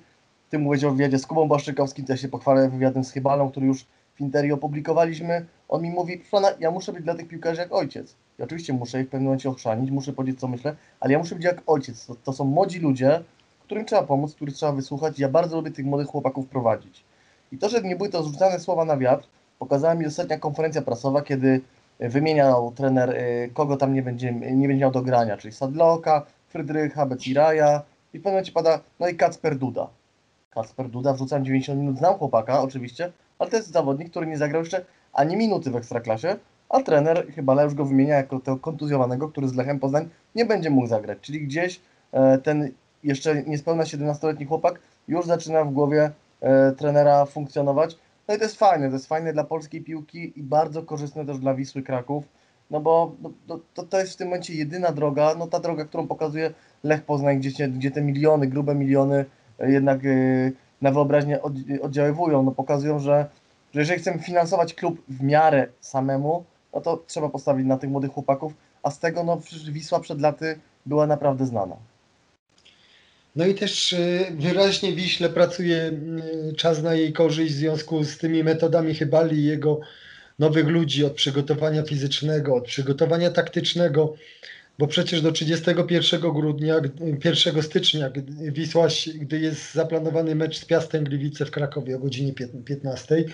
Ty 0.50 0.58
mówisz 0.58 0.84
o 0.84 0.90
wywiadzie 0.90 1.18
z 1.18 1.26
Kubą 1.26 1.48
Błaszczykowskim, 1.48 2.04
ja 2.08 2.16
się 2.16 2.28
pochwalę 2.28 2.68
wywiadem 2.68 3.04
z 3.04 3.12
Chybalą, 3.12 3.50
który 3.50 3.66
już 3.66 3.86
w 4.14 4.20
Interii 4.20 4.52
opublikowaliśmy. 4.52 5.46
On 5.68 5.82
mi 5.82 5.90
mówi, 5.90 6.22
ja 6.60 6.70
muszę 6.70 6.92
być 6.92 7.04
dla 7.04 7.14
tych 7.14 7.28
piłkarzy 7.28 7.60
jak 7.60 7.72
ojciec. 7.72 8.14
I 8.38 8.42
oczywiście 8.42 8.72
muszę 8.72 9.00
ich 9.00 9.06
w 9.06 9.10
pewnym 9.10 9.24
momencie 9.24 9.48
ochrzanić, 9.50 9.90
muszę 9.90 10.12
powiedzieć, 10.12 10.40
co 10.40 10.48
myślę, 10.48 10.76
ale 11.00 11.12
ja 11.12 11.18
muszę 11.18 11.34
być 11.34 11.44
jak 11.44 11.62
ojciec. 11.66 12.06
To, 12.06 12.14
to 12.14 12.32
są 12.32 12.44
młodzi 12.44 12.80
ludzie, 12.80 13.22
którym 13.64 13.84
trzeba 13.84 14.02
pomóc, 14.02 14.34
których 14.34 14.54
trzeba 14.54 14.72
wysłuchać. 14.72 15.18
Ja 15.18 15.28
bardzo 15.28 15.56
lubię 15.56 15.70
tych 15.70 15.86
młodych 15.86 16.08
chłopaków 16.08 16.46
prowadzić. 16.46 17.04
I 17.52 17.58
to, 17.58 17.68
że 17.68 17.82
nie 17.82 17.96
były 17.96 18.08
to 18.08 18.22
zrzucane 18.22 18.60
słowa 18.60 18.84
na 18.84 18.96
wiatr, 18.96 19.28
pokazała 19.58 19.94
mi 19.94 20.06
ostatnia 20.06 20.38
konferencja 20.38 20.82
prasowa, 20.82 21.22
kiedy 21.22 21.60
wymieniał 22.00 22.72
trener, 22.72 23.10
y, 23.10 23.50
kogo 23.54 23.76
tam 23.76 23.94
nie 23.94 24.02
będzie, 24.02 24.32
nie 24.32 24.68
będzie 24.68 24.80
miał 24.80 24.90
do 24.90 25.02
grania, 25.02 25.36
czyli 25.36 25.54
Sadloka, 25.54 26.26
Frydrycha, 26.48 27.06
Beciraja 27.06 27.82
i 28.14 28.18
w 28.18 28.22
pewnym 28.22 28.32
momencie 28.32 28.52
pada, 28.52 28.80
no 29.00 29.08
i 29.08 29.16
Kacper 29.16 29.56
Duda. 29.58 29.88
Kacper 30.62 30.88
Duda, 30.88 31.12
wrzucam 31.12 31.44
90 31.44 31.80
minut, 31.80 31.98
znam 31.98 32.14
chłopaka 32.14 32.62
oczywiście, 32.62 33.12
ale 33.38 33.50
to 33.50 33.56
jest 33.56 33.72
zawodnik, 33.72 34.10
który 34.10 34.26
nie 34.26 34.38
zagrał 34.38 34.62
jeszcze 34.62 34.84
ani 35.12 35.36
minuty 35.36 35.70
w 35.70 35.76
Ekstraklasie, 35.76 36.36
a 36.68 36.82
trener 36.82 37.26
chyba 37.34 37.62
już 37.62 37.74
go 37.74 37.84
wymienia 37.84 38.16
jako 38.16 38.40
tego 38.40 38.56
kontuzjowanego, 38.56 39.28
który 39.28 39.48
z 39.48 39.54
Lechem 39.54 39.80
Poznań 39.80 40.08
nie 40.34 40.44
będzie 40.44 40.70
mógł 40.70 40.86
zagrać. 40.86 41.18
Czyli 41.20 41.40
gdzieś 41.40 41.80
e, 42.12 42.38
ten 42.38 42.70
jeszcze 43.04 43.42
niespełna 43.42 43.82
17-letni 43.82 44.46
chłopak 44.46 44.80
już 45.08 45.26
zaczyna 45.26 45.64
w 45.64 45.72
głowie 45.72 46.10
e, 46.40 46.72
trenera 46.72 47.26
funkcjonować. 47.26 47.98
No 48.28 48.34
i 48.34 48.38
to 48.38 48.44
jest 48.44 48.58
fajne, 48.58 48.88
to 48.88 48.94
jest 48.94 49.06
fajne 49.06 49.32
dla 49.32 49.44
polskiej 49.44 49.80
piłki 49.80 50.32
i 50.36 50.42
bardzo 50.42 50.82
korzystne 50.82 51.26
też 51.26 51.38
dla 51.38 51.54
Wisły 51.54 51.82
Kraków, 51.82 52.24
no 52.70 52.80
bo 52.80 53.12
no, 53.22 53.30
no 53.48 53.60
to, 53.74 53.82
to 53.82 53.98
jest 53.98 54.12
w 54.12 54.16
tym 54.16 54.28
momencie 54.28 54.54
jedyna 54.54 54.92
droga, 54.92 55.34
no 55.38 55.46
ta 55.46 55.60
droga, 55.60 55.84
którą 55.84 56.06
pokazuje 56.06 56.54
Lech 56.84 57.04
Poznań, 57.04 57.38
gdzie, 57.38 57.68
gdzie 57.68 57.90
te 57.90 58.02
miliony, 58.02 58.46
grube 58.46 58.74
miliony 58.74 59.24
jednak 59.58 60.04
y, 60.04 60.52
na 60.82 60.90
wyobraźnię 60.90 61.42
oddziaływują, 61.82 62.42
no 62.42 62.50
pokazują, 62.50 62.98
że, 62.98 63.26
że 63.74 63.80
jeżeli 63.80 64.00
chcemy 64.00 64.18
finansować 64.18 64.74
klub 64.74 65.02
w 65.08 65.22
miarę 65.22 65.66
samemu, 65.80 66.44
no 66.74 66.80
to 66.80 67.02
trzeba 67.06 67.28
postawić 67.28 67.66
na 67.66 67.76
tych 67.76 67.90
młodych 67.90 68.10
chłopaków, 68.10 68.52
a 68.82 68.90
z 68.90 68.98
tego 68.98 69.24
no 69.24 69.40
Wisła 69.70 70.00
przed 70.00 70.20
laty 70.20 70.58
była 70.86 71.06
naprawdę 71.06 71.46
znana. 71.46 71.76
No 73.36 73.46
i 73.46 73.54
też 73.54 73.92
y, 73.92 74.26
wyraźnie 74.30 74.92
Wiśle 74.92 75.28
pracuje 75.28 75.76
y, 76.50 76.54
czas 76.56 76.82
na 76.82 76.94
jej 76.94 77.12
korzyść 77.12 77.54
w 77.54 77.56
związku 77.56 78.04
z 78.04 78.18
tymi 78.18 78.44
metodami 78.44 78.94
Chybali 78.94 79.36
i 79.36 79.44
jego 79.44 79.80
nowych 80.38 80.66
ludzi 80.66 81.04
od 81.04 81.12
przygotowania 81.12 81.82
fizycznego, 81.82 82.54
od 82.54 82.64
przygotowania 82.64 83.30
taktycznego, 83.30 84.14
bo 84.78 84.86
przecież 84.86 85.22
do 85.22 85.32
31 85.32 86.20
grudnia, 86.20 86.80
1 87.24 87.62
stycznia, 87.62 88.10
gdy 88.10 88.52
Wisła, 88.52 88.88
gdy 89.14 89.40
jest 89.40 89.74
zaplanowany 89.74 90.34
mecz 90.34 90.58
z 90.58 90.64
Piastem 90.64 91.04
Gliwice 91.04 91.46
w 91.46 91.50
Krakowie 91.50 91.96
o 91.96 91.98
godzinie 91.98 92.32
15, 92.64 93.24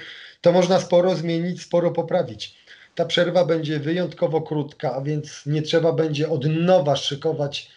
to 0.40 0.52
można 0.52 0.80
sporo 0.80 1.14
zmienić, 1.14 1.62
sporo 1.62 1.90
poprawić. 1.90 2.64
Ta 2.94 3.04
przerwa 3.04 3.44
będzie 3.44 3.80
wyjątkowo 3.80 4.42
krótka, 4.42 4.94
a 4.94 5.00
więc 5.00 5.46
nie 5.46 5.62
trzeba 5.62 5.92
będzie 5.92 6.28
od 6.28 6.44
nowa 6.46 6.96
szykować, 6.96 7.70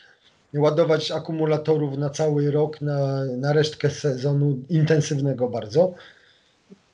ładować 0.54 1.12
akumulatorów 1.12 1.98
na 1.98 2.10
cały 2.10 2.52
rok, 2.52 2.82
na, 2.82 3.26
na 3.26 3.54
resztkę 3.54 3.90
sezonu 3.90 4.58
intensywnego 4.70 5.50
bardzo. 5.50 5.94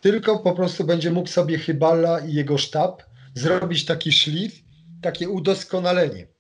Tylko 0.02 0.40
po 0.40 0.54
prostu 0.54 0.84
będzie 0.84 1.12
mógł 1.12 1.30
sobie 1.30 1.58
Chybala 1.58 2.20
i 2.20 2.34
jego 2.34 2.58
sztab 2.58 3.04
zrobić 3.34 3.86
taki 3.86 4.12
szlif, 4.12 4.64
takie 5.02 5.30
udoskonalenie 5.30 6.33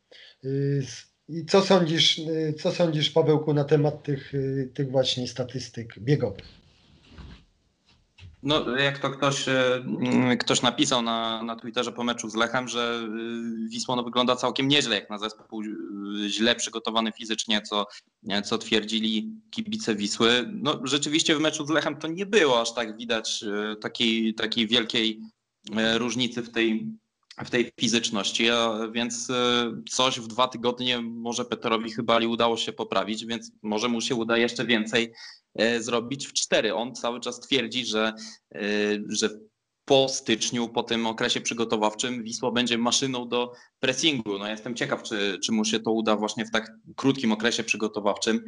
i 1.29 1.45
co 1.45 1.61
sądzisz, 1.61 2.21
co 2.61 2.71
sądzisz, 2.71 3.09
Pawełku, 3.09 3.53
na 3.53 3.63
temat 3.63 4.03
tych, 4.03 4.33
tych 4.73 4.91
właśnie 4.91 5.27
statystyk 5.27 5.99
biegowych? 5.99 6.63
No, 8.43 8.77
jak 8.77 8.99
to 8.99 9.09
ktoś, 9.09 9.45
ktoś 10.39 10.61
napisał 10.61 11.01
na, 11.01 11.43
na 11.43 11.55
Twitterze 11.55 11.91
po 11.91 12.03
meczu 12.03 12.29
z 12.29 12.35
Lechem, 12.35 12.67
że 12.67 13.07
y, 13.65 13.69
Wisła 13.69 13.95
no, 13.95 14.03
wygląda 14.03 14.35
całkiem 14.35 14.67
nieźle, 14.67 14.95
jak 14.95 15.09
na 15.09 15.17
zespół 15.17 15.61
y, 15.61 16.29
źle 16.29 16.55
przygotowany 16.55 17.11
fizycznie, 17.11 17.61
co, 17.61 17.85
co 18.43 18.57
twierdzili 18.57 19.31
kibice 19.51 19.95
Wisły. 19.95 20.49
No, 20.53 20.79
rzeczywiście 20.83 21.35
w 21.35 21.39
meczu 21.39 21.65
z 21.65 21.69
Lechem 21.69 21.95
to 21.95 22.07
nie 22.07 22.25
było 22.25 22.61
aż 22.61 22.73
tak 22.73 22.97
widać 22.97 23.43
y, 23.43 23.75
takiej, 23.75 24.33
takiej 24.33 24.67
wielkiej 24.67 25.19
różnicy 25.97 26.41
w 26.41 26.51
tej 26.51 26.87
w 27.37 27.49
tej 27.49 27.71
fizyczności, 27.79 28.47
więc 28.91 29.29
e, 29.29 29.71
coś 29.89 30.19
w 30.19 30.27
dwa 30.27 30.47
tygodnie 30.47 31.01
może 31.01 31.45
Peterowi 31.45 31.91
chyba 31.91 32.17
udało 32.17 32.57
się 32.57 32.73
poprawić, 32.73 33.25
więc 33.25 33.51
może 33.61 33.87
mu 33.87 34.01
się 34.01 34.15
uda 34.15 34.37
jeszcze 34.37 34.65
więcej 34.65 35.13
e, 35.55 35.81
zrobić 35.81 36.27
w 36.27 36.33
cztery. 36.33 36.75
On 36.75 36.95
cały 36.95 37.19
czas 37.19 37.39
twierdzi, 37.39 37.85
że, 37.85 38.13
e, 38.55 38.59
że 39.09 39.29
po 39.85 40.09
styczniu, 40.09 40.69
po 40.69 40.83
tym 40.83 41.07
okresie 41.07 41.41
przygotowawczym 41.41 42.23
Wisła 42.23 42.51
będzie 42.51 42.77
maszyną 42.77 43.27
do 43.27 43.51
pressingu. 43.79 44.39
No 44.39 44.47
jestem 44.47 44.75
ciekaw, 44.75 45.03
czy, 45.03 45.39
czy 45.43 45.51
mu 45.51 45.65
się 45.65 45.79
to 45.79 45.91
uda 45.91 46.15
właśnie 46.15 46.45
w 46.45 46.51
tak 46.51 46.71
krótkim 46.95 47.31
okresie 47.31 47.63
przygotowawczym. 47.63 48.45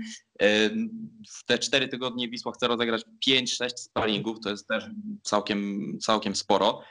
W 1.29 1.45
te 1.45 1.59
cztery 1.59 1.87
tygodnie 1.87 2.29
Wisła 2.29 2.51
chce 2.51 2.67
rozegrać 2.67 3.03
5-6 3.29 3.69
sparingów, 3.75 4.39
to 4.39 4.49
jest 4.49 4.67
też 4.67 4.83
całkiem, 5.23 5.91
całkiem 6.01 6.35
sporo. 6.35 6.81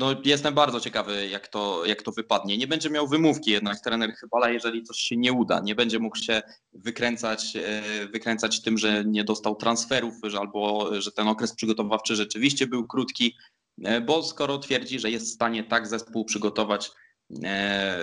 No, 0.00 0.16
jestem 0.24 0.54
bardzo 0.54 0.80
ciekawy, 0.80 1.28
jak 1.28 1.48
to, 1.48 1.86
jak 1.86 2.02
to 2.02 2.12
wypadnie. 2.12 2.58
Nie 2.58 2.66
będzie 2.66 2.90
miał 2.90 3.08
wymówki 3.08 3.50
jednak 3.50 3.80
trener 3.80 4.14
Chybala, 4.14 4.50
jeżeli 4.50 4.82
coś 4.82 4.96
się 4.96 5.16
nie 5.16 5.32
uda. 5.32 5.60
Nie 5.60 5.74
będzie 5.74 5.98
mógł 5.98 6.16
się 6.16 6.42
wykręcać, 6.72 7.56
e, 7.56 7.82
wykręcać 8.06 8.62
tym, 8.62 8.78
że 8.78 9.04
nie 9.04 9.24
dostał 9.24 9.56
transferów, 9.56 10.14
że, 10.24 10.38
albo 10.38 10.90
że 11.00 11.12
ten 11.12 11.28
okres 11.28 11.54
przygotowawczy 11.54 12.16
rzeczywiście 12.16 12.66
był 12.66 12.86
krótki, 12.86 13.36
e, 13.84 14.00
bo 14.00 14.22
skoro 14.22 14.58
twierdzi, 14.58 14.98
że 14.98 15.10
jest 15.10 15.26
w 15.26 15.34
stanie 15.34 15.64
tak 15.64 15.86
zespół 15.86 16.24
przygotować, 16.24 16.90
e, 17.44 17.98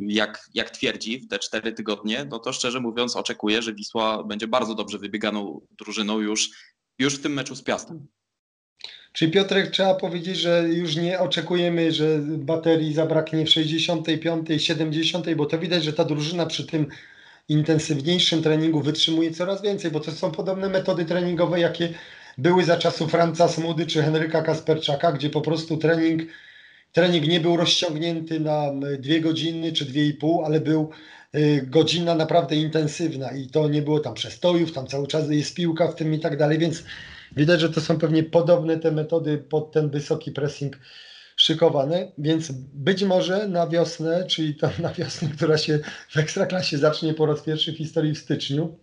jak, 0.00 0.48
jak 0.54 0.70
twierdzi 0.70 1.20
w 1.20 1.28
te 1.28 1.38
cztery 1.38 1.72
tygodnie, 1.72 2.26
no 2.30 2.38
to 2.38 2.52
szczerze 2.52 2.80
mówiąc 2.80 3.16
oczekuję, 3.16 3.62
że 3.62 3.74
Wisła 3.74 4.24
będzie 4.24 4.48
bardzo 4.48 4.74
dobrze 4.74 4.98
wybieganą 4.98 5.66
drużyną 5.70 6.18
już, 6.18 6.50
już 6.98 7.14
w 7.18 7.22
tym 7.22 7.32
meczu 7.32 7.56
z 7.56 7.62
Piastem. 7.62 8.06
Czy 9.12 9.30
Piotrek 9.30 9.70
trzeba 9.70 9.94
powiedzieć, 9.94 10.36
że 10.36 10.68
już 10.68 10.96
nie 10.96 11.18
oczekujemy, 11.18 11.92
że 11.92 12.18
baterii 12.18 12.94
zabraknie 12.94 13.46
w 13.46 13.50
65, 13.50 14.48
70, 14.58 15.34
bo 15.34 15.46
to 15.46 15.58
widać, 15.58 15.84
że 15.84 15.92
ta 15.92 16.04
drużyna 16.04 16.46
przy 16.46 16.66
tym 16.66 16.86
intensywniejszym 17.48 18.42
treningu 18.42 18.80
wytrzymuje 18.80 19.30
coraz 19.30 19.62
więcej, 19.62 19.90
bo 19.90 20.00
to 20.00 20.12
są 20.12 20.30
podobne 20.30 20.68
metody 20.68 21.04
treningowe, 21.04 21.60
jakie 21.60 21.88
były 22.38 22.64
za 22.64 22.76
czasów 22.76 23.10
Franca 23.10 23.48
Smudy 23.48 23.86
czy 23.86 24.02
Henryka 24.02 24.42
Kasperczaka, 24.42 25.12
gdzie 25.12 25.30
po 25.30 25.40
prostu 25.40 25.76
trening, 25.76 26.22
trening 26.92 27.28
nie 27.28 27.40
był 27.40 27.56
rozciągnięty 27.56 28.40
na 28.40 28.72
dwie 28.98 29.20
godziny 29.20 29.72
czy 29.72 29.84
dwie 29.84 30.06
i 30.06 30.14
pół, 30.14 30.44
ale 30.44 30.60
był 30.60 30.90
y, 31.34 31.66
godzina 31.66 32.14
naprawdę 32.14 32.56
intensywna 32.56 33.32
i 33.32 33.46
to 33.46 33.68
nie 33.68 33.82
było 33.82 34.00
tam 34.00 34.14
przestojów, 34.14 34.72
tam 34.72 34.86
cały 34.86 35.06
czas 35.06 35.30
jest 35.30 35.54
piłka 35.54 35.88
w 35.88 35.94
tym 35.94 36.14
i 36.14 36.20
tak 36.20 36.36
dalej, 36.36 36.58
więc 36.58 36.84
widać, 37.36 37.60
że 37.60 37.70
to 37.70 37.80
są 37.80 37.98
pewnie 37.98 38.22
podobne 38.22 38.78
te 38.78 38.92
metody 38.92 39.38
pod 39.38 39.72
ten 39.72 39.90
wysoki 39.90 40.32
pressing 40.32 40.78
szykowane, 41.36 42.12
więc 42.18 42.52
być 42.74 43.02
może 43.02 43.48
na 43.48 43.66
wiosnę, 43.66 44.26
czyli 44.26 44.54
to 44.54 44.70
na 44.78 44.92
wiosnę, 44.92 45.28
która 45.36 45.58
się 45.58 45.78
w 46.08 46.16
Ekstraklasie 46.16 46.78
zacznie 46.78 47.14
po 47.14 47.26
raz 47.26 47.42
pierwszy 47.42 47.72
w 47.72 47.76
historii 47.76 48.14
w 48.14 48.18
styczniu, 48.18 48.78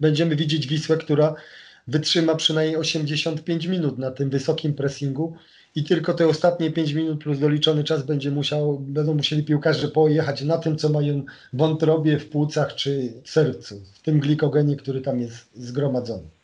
będziemy 0.00 0.36
widzieć 0.36 0.66
Wisłę, 0.66 0.96
która 0.96 1.34
wytrzyma 1.88 2.34
przynajmniej 2.34 2.76
85 2.76 3.66
minut 3.66 3.98
na 3.98 4.10
tym 4.10 4.30
wysokim 4.30 4.74
pressingu 4.74 5.36
i 5.74 5.84
tylko 5.84 6.14
te 6.14 6.28
ostatnie 6.28 6.70
5 6.70 6.92
minut 6.92 7.22
plus 7.22 7.38
doliczony 7.38 7.84
czas 7.84 8.02
będzie 8.02 8.30
musiał, 8.30 8.78
będą 8.78 9.14
musieli 9.14 9.44
piłkarze 9.44 9.88
pojechać 9.88 10.42
na 10.42 10.58
tym, 10.58 10.76
co 10.76 10.88
mają 10.88 11.24
w 11.52 11.56
wątrobie, 11.58 12.18
w 12.18 12.28
płucach 12.28 12.74
czy 12.74 13.12
w 13.24 13.30
sercu, 13.30 13.82
w 13.94 14.02
tym 14.02 14.20
glikogenie, 14.20 14.76
który 14.76 15.00
tam 15.00 15.20
jest 15.20 15.46
zgromadzony. 15.54 16.35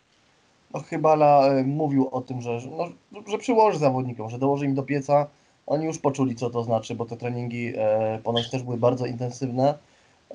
No 0.74 0.80
chyba 0.80 1.48
y, 1.58 1.64
mówił 1.64 2.08
o 2.08 2.20
tym, 2.20 2.40
że, 2.40 2.58
no, 2.78 2.84
że 3.30 3.38
przyłoży 3.38 3.78
zawodnikom, 3.78 4.30
że 4.30 4.38
dołoży 4.38 4.66
im 4.66 4.74
do 4.74 4.82
pieca. 4.82 5.26
Oni 5.66 5.84
już 5.84 5.98
poczuli, 5.98 6.34
co 6.34 6.50
to 6.50 6.62
znaczy, 6.62 6.94
bo 6.94 7.04
te 7.04 7.16
treningi 7.16 7.72
e, 7.76 8.18
ponoć 8.24 8.50
też 8.50 8.62
były 8.62 8.76
bardzo 8.76 9.06
intensywne. 9.06 9.74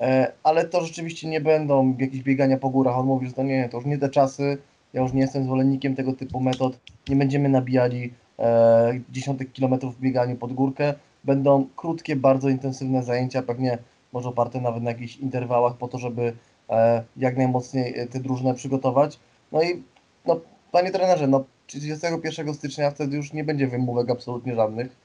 E, 0.00 0.32
ale 0.42 0.64
to 0.64 0.80
rzeczywiście 0.84 1.28
nie 1.28 1.40
będą 1.40 1.96
jakieś 1.98 2.22
biegania 2.22 2.58
po 2.58 2.70
górach. 2.70 2.98
On 2.98 3.06
mówił, 3.06 3.28
że 3.28 3.34
to 3.34 3.42
nie, 3.42 3.68
to 3.68 3.76
już 3.76 3.86
nie 3.86 3.98
te 3.98 4.08
czasy. 4.08 4.58
Ja 4.92 5.02
już 5.02 5.12
nie 5.12 5.20
jestem 5.20 5.44
zwolennikiem 5.44 5.94
tego 5.94 6.12
typu 6.12 6.40
metod. 6.40 6.78
Nie 7.08 7.16
będziemy 7.16 7.48
nabijali 7.48 8.12
e, 8.38 9.00
dziesiątek 9.10 9.52
kilometrów 9.52 9.96
w 9.96 10.00
bieganiu 10.00 10.36
pod 10.36 10.52
górkę. 10.52 10.94
Będą 11.24 11.66
krótkie, 11.76 12.16
bardzo 12.16 12.48
intensywne 12.48 13.02
zajęcia, 13.02 13.42
pewnie 13.42 13.78
może 14.12 14.28
oparte 14.28 14.60
nawet 14.60 14.82
na 14.82 14.90
jakichś 14.90 15.16
interwałach 15.16 15.76
po 15.76 15.88
to, 15.88 15.98
żeby 15.98 16.32
e, 16.70 17.04
jak 17.16 17.36
najmocniej 17.36 17.98
e, 17.98 18.06
tę 18.06 18.20
drużynę 18.20 18.54
przygotować. 18.54 19.18
No 19.52 19.62
i 19.62 19.82
no, 20.28 20.40
panie 20.72 20.90
trenerze, 20.90 21.26
no 21.26 21.44
31 21.66 22.54
stycznia 22.54 22.90
wtedy 22.90 23.16
już 23.16 23.32
nie 23.32 23.44
będzie 23.44 23.66
wymówek 23.66 24.10
absolutnie 24.10 24.54
żadnych. 24.54 24.96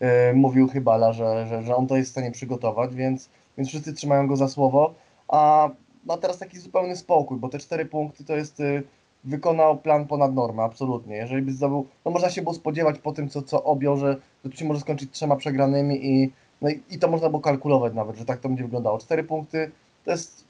E, 0.00 0.32
mówił 0.32 0.68
Chybala, 0.68 1.12
że, 1.12 1.46
że, 1.46 1.62
że 1.62 1.76
on 1.76 1.86
to 1.86 1.96
jest 1.96 2.08
w 2.08 2.12
stanie 2.12 2.30
przygotować, 2.30 2.94
więc, 2.94 3.28
więc 3.58 3.68
wszyscy 3.68 3.92
trzymają 3.92 4.26
go 4.26 4.36
za 4.36 4.48
słowo. 4.48 4.94
A 5.28 5.70
ma 6.04 6.16
teraz 6.16 6.38
taki 6.38 6.58
zupełny 6.58 6.96
spokój, 6.96 7.38
bo 7.38 7.48
te 7.48 7.58
cztery 7.58 7.86
punkty 7.86 8.24
to 8.24 8.36
jest 8.36 8.60
y, 8.60 8.82
wykonał 9.24 9.78
plan 9.78 10.06
ponad 10.06 10.34
normę, 10.34 10.62
absolutnie. 10.62 11.16
Jeżeli 11.16 11.42
by 11.42 11.52
zdobył, 11.52 11.86
no 12.04 12.10
można 12.10 12.30
się 12.30 12.42
było 12.42 12.54
spodziewać 12.54 12.98
po 12.98 13.12
tym, 13.12 13.28
co, 13.28 13.42
co 13.42 13.64
objął, 13.64 13.96
że, 13.96 14.16
że 14.44 14.50
tu 14.50 14.56
się 14.56 14.64
może 14.64 14.80
skończyć 14.80 15.10
trzema 15.10 15.36
przegranymi 15.36 16.06
i, 16.06 16.32
no 16.62 16.70
i, 16.70 16.82
i 16.90 16.98
to 16.98 17.08
można 17.08 17.28
było 17.28 17.40
kalkulować 17.42 17.94
nawet, 17.94 18.16
że 18.16 18.24
tak 18.24 18.40
to 18.40 18.48
będzie 18.48 18.64
wyglądało. 18.64 18.98
Cztery 18.98 19.24
punkty 19.24 19.70
to 20.04 20.10
jest, 20.10 20.44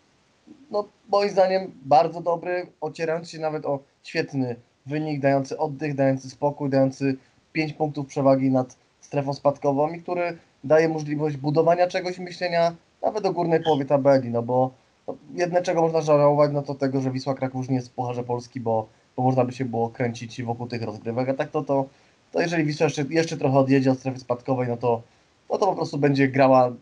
no 0.70 0.88
moim 1.08 1.30
zdaniem, 1.30 1.72
bardzo 1.84 2.20
dobry, 2.20 2.66
ocierający 2.80 3.30
się 3.30 3.38
nawet 3.38 3.66
o 3.66 3.78
świetny 4.06 4.56
wynik, 4.86 5.20
dający 5.20 5.58
oddech, 5.58 5.94
dający 5.94 6.30
spokój, 6.30 6.70
dający 6.70 7.16
pięć 7.52 7.72
punktów 7.72 8.06
przewagi 8.06 8.50
nad 8.50 8.76
strefą 9.00 9.34
spadkową 9.34 9.92
i 9.92 10.02
który 10.02 10.38
daje 10.64 10.88
możliwość 10.88 11.36
budowania 11.36 11.86
czegoś, 11.86 12.18
myślenia 12.18 12.76
nawet 13.02 13.26
o 13.26 13.32
górnej 13.32 13.62
połowie 13.62 13.84
tabeli, 13.84 14.30
no 14.30 14.42
bo 14.42 14.70
no, 15.06 15.16
jedne 15.34 15.62
czego 15.62 15.82
można 15.82 16.00
żałować, 16.00 16.50
no 16.52 16.62
to 16.62 16.74
tego, 16.74 17.00
że 17.00 17.10
Wisła 17.10 17.34
Kraków 17.34 17.60
już 17.60 17.68
nie 17.68 17.76
jest 17.76 17.88
w 17.88 17.92
Pucharze 17.92 18.24
Polski, 18.24 18.60
bo, 18.60 18.88
bo 19.16 19.22
można 19.22 19.44
by 19.44 19.52
się 19.52 19.64
było 19.64 19.88
kręcić 19.88 20.42
wokół 20.42 20.66
tych 20.66 20.82
rozgrywek, 20.82 21.28
a 21.28 21.34
tak 21.34 21.50
to, 21.50 21.62
to, 21.62 21.86
to 22.32 22.40
jeżeli 22.40 22.64
Wisła 22.64 22.84
jeszcze, 22.84 23.04
jeszcze 23.10 23.36
trochę 23.36 23.58
odjedzie 23.58 23.90
od 23.92 23.98
strefy 23.98 24.18
spadkowej, 24.18 24.68
no 24.68 24.76
to, 24.76 25.02
no 25.50 25.58
to 25.58 25.66
po 25.66 25.74
prostu 25.74 25.98
będzie 25.98 26.28
grała, 26.28 26.72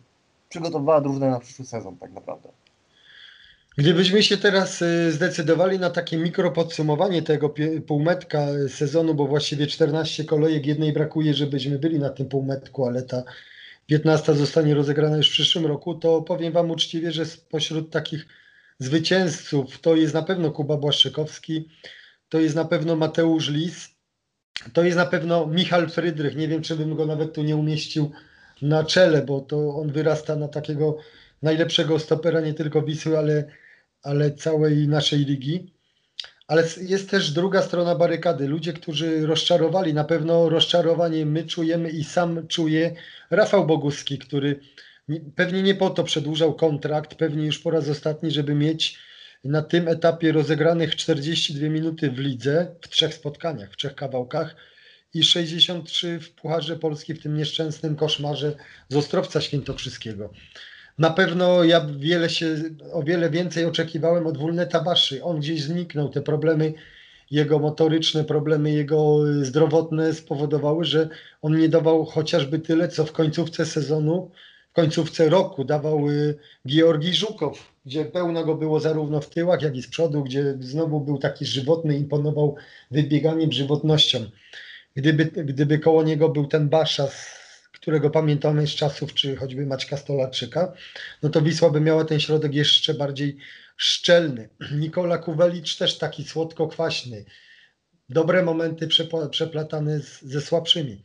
przygotowywała 0.48 1.00
drużynę 1.00 1.30
na 1.30 1.40
przyszły 1.40 1.64
sezon 1.64 1.96
tak 1.96 2.12
naprawdę. 2.12 2.48
Gdybyśmy 3.76 4.22
się 4.22 4.36
teraz 4.36 4.82
y, 4.82 5.12
zdecydowali 5.12 5.78
na 5.78 5.90
takie 5.90 6.16
mikro 6.16 6.50
podsumowanie 6.50 7.22
tego 7.22 7.54
półmetka 7.86 8.46
sezonu, 8.68 9.14
bo 9.14 9.26
właściwie 9.26 9.66
14 9.66 10.24
kolejek, 10.24 10.66
jednej 10.66 10.92
brakuje, 10.92 11.34
żebyśmy 11.34 11.78
byli 11.78 11.98
na 11.98 12.10
tym 12.10 12.28
półmetku, 12.28 12.86
ale 12.86 13.02
ta 13.02 13.22
15 13.86 14.34
zostanie 14.34 14.74
rozegrana 14.74 15.16
już 15.16 15.28
w 15.28 15.32
przyszłym 15.32 15.66
roku, 15.66 15.94
to 15.94 16.22
powiem 16.22 16.52
Wam 16.52 16.70
uczciwie, 16.70 17.12
że 17.12 17.26
spośród 17.26 17.90
takich 17.90 18.26
zwycięzców 18.78 19.80
to 19.80 19.96
jest 19.96 20.14
na 20.14 20.22
pewno 20.22 20.50
Kuba 20.50 20.76
Błaszczykowski, 20.76 21.68
to 22.28 22.40
jest 22.40 22.54
na 22.54 22.64
pewno 22.64 22.96
Mateusz 22.96 23.48
Lis, 23.48 23.88
to 24.72 24.84
jest 24.84 24.96
na 24.96 25.06
pewno 25.06 25.46
Michal 25.46 25.90
Frydrych. 25.90 26.36
Nie 26.36 26.48
wiem, 26.48 26.62
czy 26.62 26.76
bym 26.76 26.96
go 26.96 27.06
nawet 27.06 27.32
tu 27.32 27.42
nie 27.42 27.56
umieścił 27.56 28.10
na 28.62 28.84
czele, 28.84 29.22
bo 29.22 29.40
to 29.40 29.76
on 29.76 29.92
wyrasta 29.92 30.36
na 30.36 30.48
takiego 30.48 30.98
najlepszego 31.42 31.98
stopera 31.98 32.40
nie 32.40 32.54
tylko 32.54 32.82
Wisły, 32.82 33.18
ale, 33.18 33.44
ale 34.04 34.30
całej 34.32 34.88
naszej 34.88 35.24
ligi. 35.24 35.74
Ale 36.46 36.64
jest 36.80 37.10
też 37.10 37.30
druga 37.30 37.62
strona 37.62 37.94
barykady. 37.94 38.48
Ludzie, 38.48 38.72
którzy 38.72 39.26
rozczarowali, 39.26 39.94
na 39.94 40.04
pewno 40.04 40.48
rozczarowanie 40.48 41.26
my 41.26 41.44
czujemy 41.44 41.90
i 41.90 42.04
sam 42.04 42.46
czuje 42.48 42.94
Rafał 43.30 43.66
Boguski, 43.66 44.18
który 44.18 44.60
nie- 45.08 45.20
pewnie 45.20 45.62
nie 45.62 45.74
po 45.74 45.90
to 45.90 46.04
przedłużał 46.04 46.54
kontrakt, 46.54 47.14
pewnie 47.14 47.46
już 47.46 47.58
po 47.58 47.70
raz 47.70 47.88
ostatni, 47.88 48.30
żeby 48.30 48.54
mieć 48.54 48.98
na 49.44 49.62
tym 49.62 49.88
etapie 49.88 50.32
rozegranych 50.32 50.96
42 50.96 51.68
minuty 51.68 52.10
w 52.10 52.18
lidze, 52.18 52.76
w 52.80 52.88
trzech 52.88 53.14
spotkaniach, 53.14 53.72
w 53.72 53.76
trzech 53.76 53.94
kawałkach 53.94 54.56
i 55.14 55.24
63 55.24 56.20
w 56.20 56.30
Pucharze 56.30 56.76
Polski 56.76 57.14
w 57.14 57.22
tym 57.22 57.36
nieszczęsnym 57.36 57.96
koszmarze 57.96 58.56
z 58.88 58.96
Ostrowca 58.96 59.40
Świętokrzyskiego. 59.40 60.30
Na 60.98 61.10
pewno 61.10 61.64
ja 61.64 61.86
wiele 61.98 62.30
się, 62.30 62.56
o 62.92 63.02
wiele 63.02 63.30
więcej 63.30 63.64
oczekiwałem 63.64 64.26
od 64.26 64.38
Wulneta 64.38 64.80
Baszy. 64.80 65.24
On 65.24 65.38
gdzieś 65.40 65.62
zniknął. 65.62 66.08
Te 66.08 66.22
problemy 66.22 66.74
jego 67.30 67.58
motoryczne, 67.58 68.24
problemy 68.24 68.70
jego 68.70 69.28
y, 69.30 69.44
zdrowotne 69.44 70.14
spowodowały, 70.14 70.84
że 70.84 71.08
on 71.42 71.58
nie 71.58 71.68
dawał 71.68 72.04
chociażby 72.04 72.58
tyle, 72.58 72.88
co 72.88 73.04
w 73.04 73.12
końcówce 73.12 73.66
sezonu, 73.66 74.30
w 74.70 74.74
końcówce 74.74 75.28
roku 75.28 75.64
dawał 75.64 76.10
y, 76.10 76.38
Georgi 76.68 77.14
Żukow, 77.14 77.72
gdzie 77.86 78.04
pełno 78.04 78.44
go 78.44 78.54
było 78.54 78.80
zarówno 78.80 79.20
w 79.20 79.30
tyłach, 79.30 79.62
jak 79.62 79.76
i 79.76 79.82
z 79.82 79.88
przodu, 79.88 80.22
gdzie 80.22 80.54
znowu 80.60 81.00
był 81.00 81.18
taki 81.18 81.46
żywotny, 81.46 81.96
imponował 81.96 82.56
wybieganiem, 82.90 83.52
żywotnością. 83.52 84.18
Gdyby, 84.96 85.24
gdyby 85.24 85.78
koło 85.78 86.02
niego 86.02 86.28
był 86.28 86.46
ten 86.46 86.68
Basza, 86.68 87.06
z 87.06 87.43
którego 87.84 88.10
pamiętamy 88.10 88.66
z 88.66 88.70
czasów, 88.70 89.14
czy 89.14 89.36
choćby 89.36 89.66
Maćka 89.66 89.96
Stolarczyka, 89.96 90.72
no 91.22 91.28
to 91.28 91.42
Wisła 91.42 91.70
by 91.70 91.80
miała 91.80 92.04
ten 92.04 92.20
środek 92.20 92.54
jeszcze 92.54 92.94
bardziej 92.94 93.36
szczelny. 93.76 94.48
Nikola 94.72 95.18
Kuwelicz 95.18 95.76
też 95.76 95.98
taki 95.98 96.24
słodko-kwaśny. 96.24 97.24
Dobre 98.08 98.42
momenty 98.42 98.86
przepla- 98.86 99.28
przeplatane 99.28 100.00
z, 100.00 100.22
ze 100.22 100.40
słabszymi. 100.40 101.02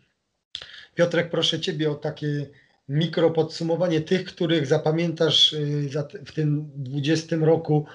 Piotrek, 0.96 1.30
proszę 1.30 1.60
Ciebie 1.60 1.92
o 1.92 1.96
takie 1.96 2.50
mikro 2.90 3.32
podsumowanie 3.32 4.02
tych, 4.02 4.26
których 4.26 4.68
zapamiętasz 4.68 5.54
y, 5.54 5.90
w 6.26 6.32
tym 6.32 6.72
20 6.76 7.36
roku, 7.36 7.86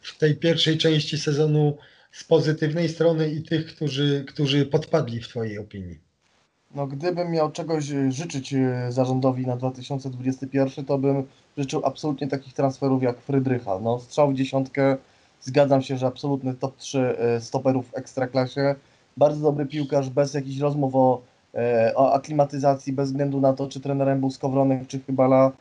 w 0.00 0.18
tej 0.18 0.36
pierwszej 0.36 0.78
części 0.78 1.18
sezonu 1.18 1.78
z 2.12 2.24
pozytywnej 2.24 2.88
strony 2.88 3.30
i 3.30 3.42
tych, 3.42 3.66
którzy, 3.66 4.24
którzy 4.28 4.66
podpadli 4.66 5.20
w 5.20 5.28
Twojej 5.28 5.58
opinii. 5.58 6.05
No, 6.76 6.86
gdybym 6.86 7.30
miał 7.30 7.52
czegoś 7.52 7.90
y, 7.90 8.12
życzyć 8.12 8.54
y, 8.54 8.92
zarządowi 8.92 9.46
na 9.46 9.56
2021, 9.56 10.84
to 10.84 10.98
bym 10.98 11.24
życzył 11.58 11.80
absolutnie 11.84 12.28
takich 12.28 12.54
transferów 12.54 13.02
jak 13.02 13.20
Frydrycha. 13.20 13.78
No, 13.80 13.98
strzał 13.98 14.30
w 14.30 14.34
dziesiątkę, 14.34 14.96
zgadzam 15.40 15.82
się, 15.82 15.96
że 15.96 16.06
absolutny 16.06 16.54
top 16.54 16.76
3 16.76 17.16
y, 17.36 17.40
stoperów 17.40 17.90
w 17.90 17.96
ekstraklasie. 17.96 18.74
Bardzo 19.16 19.40
dobry 19.42 19.66
piłkarz, 19.66 20.10
bez 20.10 20.34
jakichś 20.34 20.58
rozmów 20.58 20.94
o, 20.94 21.22
e, 21.54 21.92
o 21.96 22.14
aklimatyzacji, 22.14 22.92
bez 22.92 23.08
względu 23.08 23.40
na 23.40 23.52
to, 23.52 23.68
czy 23.68 23.80
trenerem 23.80 24.20
był 24.20 24.30
Skowronek, 24.30 24.86
czy 24.86 25.00
Chybala. 25.00 25.52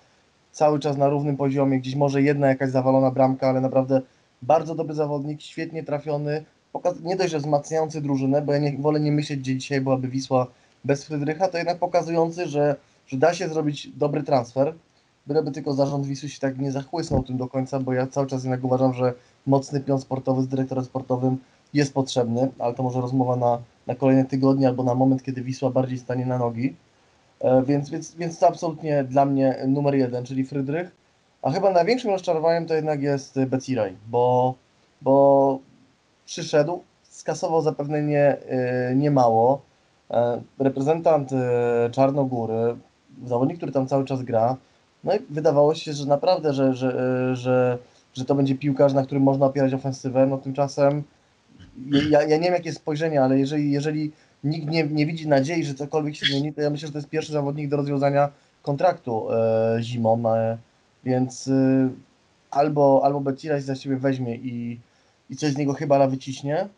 Cały 0.52 0.80
czas 0.80 0.98
na 0.98 1.10
równym 1.10 1.38
poziomie, 1.38 1.80
gdzieś 1.80 1.96
może 1.96 2.22
jedna 2.22 2.48
jakaś 2.48 2.70
zawalona 2.70 3.12
bramka, 3.12 3.50
ale 3.50 3.62
naprawdę 3.62 4.02
bardzo 4.42 4.76
dobry 4.76 4.96
zawodnik, 4.96 5.42
świetnie 5.42 5.84
trafiony. 5.84 6.46
Pokaz- 6.74 7.04
nie 7.04 7.16
dość, 7.16 7.32
że 7.32 7.40
wzmacniający 7.40 8.02
drużynę, 8.02 8.42
bo 8.42 8.54
ja 8.54 8.60
nie, 8.60 8.78
wolę 8.78 9.00
nie 9.00 9.12
myśleć, 9.12 9.40
gdzie 9.40 9.58
dzisiaj 9.58 9.82
byłaby 9.82 10.08
Wisła 10.08 10.48
bez 10.86 11.04
Frydrycha, 11.04 11.48
to 11.48 11.58
jednak 11.58 11.80
pokazujący, 11.80 12.48
że, 12.48 12.76
że 13.08 13.18
da 13.18 13.34
się 13.34 13.50
zrobić 13.50 13.88
dobry 13.88 14.24
transfer. 14.24 14.74
Byleby 15.28 15.52
tylko 15.52 15.74
zarząd 15.74 16.06
Wisły 16.06 16.30
się 16.30 16.40
tak 16.40 16.58
nie 16.60 16.72
zachłysnął 16.72 17.24
tym 17.24 17.38
do 17.38 17.48
końca, 17.48 17.80
bo 17.80 17.94
ja 17.94 18.08
cały 18.08 18.28
czas 18.28 18.44
jednak 18.44 18.64
uważam, 18.64 18.94
że 18.94 19.14
mocny 19.48 19.80
pion 19.80 20.02
sportowy 20.02 20.42
z 20.42 20.48
dyrektorem 20.48 20.86
sportowym 20.86 21.38
jest 21.74 21.94
potrzebny, 21.94 22.52
ale 22.60 22.74
to 22.74 22.84
może 22.84 23.02
rozmowa 23.02 23.36
na, 23.36 23.62
na 23.88 23.96
kolejne 23.96 24.26
tygodnie 24.26 24.68
albo 24.68 24.84
na 24.84 24.96
moment, 24.96 25.24
kiedy 25.24 25.42
Wisła 25.42 25.70
bardziej 25.70 25.98
stanie 26.00 26.26
na 26.26 26.38
nogi. 26.38 26.76
E, 27.40 27.64
Więc, 27.64 27.90
więc, 27.90 28.16
więc 28.16 28.40
to 28.40 28.48
absolutnie 28.48 29.04
dla 29.04 29.26
mnie 29.26 29.58
numer 29.68 29.96
jeden, 29.96 30.26
czyli 30.26 30.46
Frydrych. 30.46 30.92
A 31.42 31.52
chyba 31.52 31.72
największym 31.72 32.12
rozczarowaniem 32.12 32.66
to 32.66 32.74
jednak 32.74 33.02
jest 33.02 33.40
Beciraj, 33.46 33.96
bo, 34.08 34.56
bo 35.02 35.60
przyszedł, 36.26 36.84
skasował 37.04 37.62
zapewne 37.62 38.02
nie, 38.02 38.38
y, 38.92 38.96
nie 38.96 39.12
mało. 39.12 39.62
E, 40.12 40.42
Reprezentant 40.60 41.32
y, 41.32 41.36
Czarnogóry, 41.92 42.76
zawodnik, 43.26 43.58
który 43.58 43.72
tam 43.72 43.88
cały 43.88 44.06
czas 44.06 44.24
gra, 44.24 44.58
no 45.04 45.16
i 45.16 45.20
wydawało 45.30 45.76
się, 45.76 45.94
że 45.94 46.06
naprawdę, 46.06 46.54
że, 46.54 46.74
że, 46.74 47.00
y, 47.32 47.36
że, 47.36 47.78
że 48.14 48.26
to 48.26 48.36
będzie 48.36 48.56
piłkarz, 48.56 48.94
na 48.94 49.04
którym 49.04 49.24
można 49.24 49.46
opierać 49.46 49.74
ofensywę, 49.74 50.26
no 50.26 50.38
tymczasem 50.38 51.04
ja, 52.10 52.22
ja 52.22 52.38
nie 52.38 52.44
wiem 52.44 52.54
jakie 52.54 52.70
jest 52.70 52.80
spojrzenie, 52.80 53.22
ale 53.22 53.40
jeżeli, 53.40 53.72
jeżeli 53.72 54.12
nikt 54.44 54.70
nie, 54.70 54.84
nie 54.84 55.06
widzi 55.06 55.28
nadziei, 55.28 55.64
że 55.64 55.74
cokolwiek 55.74 56.16
się 56.16 56.26
zmieni, 56.26 56.54
to 56.54 56.62
ja 56.62 56.70
myślę, 56.70 56.88
że 56.88 56.92
to 56.92 56.98
jest 56.98 57.10
pierwszy 57.10 57.32
zawodnik 57.32 57.70
do 57.70 57.78
rozwiązania 57.78 58.30
kontraktu 58.62 59.32
e, 59.32 59.78
zimą, 59.82 60.34
e, 60.34 60.58
więc 61.04 61.48
e, 61.48 61.90
albo, 62.52 63.02
albo 63.04 63.22
Beciraj 63.22 63.62
za 63.62 63.76
siebie 63.76 63.98
weźmie 63.98 64.36
i, 64.36 64.80
i 65.30 65.36
coś 65.36 65.52
z 65.52 65.58
niego 65.58 65.74
chyba 65.74 66.08
wyciśnie, 66.08 66.70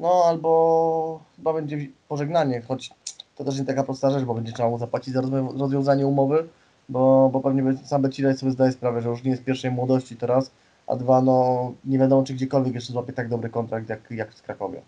no 0.00 0.24
albo 0.26 1.20
chyba 1.36 1.52
będzie 1.52 1.86
pożegnanie, 2.08 2.62
choć 2.68 2.90
to 3.36 3.44
też 3.44 3.58
nie 3.58 3.64
taka 3.64 3.84
prosta 3.84 4.10
rzecz, 4.10 4.24
bo 4.24 4.34
będzie 4.34 4.52
trzeba 4.52 4.68
mu 4.68 4.78
zapłacić 4.78 5.14
za 5.14 5.20
rozwiązanie 5.58 6.06
umowy, 6.06 6.48
bo, 6.88 7.30
bo 7.32 7.40
pewnie 7.40 7.78
sam 7.84 8.02
Beciraj 8.02 8.36
sobie 8.36 8.52
zdaje 8.52 8.72
sprawę, 8.72 9.02
że 9.02 9.08
już 9.08 9.24
nie 9.24 9.30
jest 9.30 9.44
pierwszej 9.44 9.70
młodości 9.70 10.16
teraz, 10.16 10.50
a 10.86 10.96
dwa, 10.96 11.22
no 11.22 11.72
nie 11.84 11.98
wiadomo 11.98 12.22
czy 12.22 12.34
gdziekolwiek 12.34 12.74
jeszcze 12.74 12.92
złapie 12.92 13.12
tak 13.12 13.28
dobry 13.28 13.50
kontrakt 13.50 13.88
jak, 13.88 14.10
jak 14.10 14.34
w 14.34 14.42
Krakowie. 14.42 14.82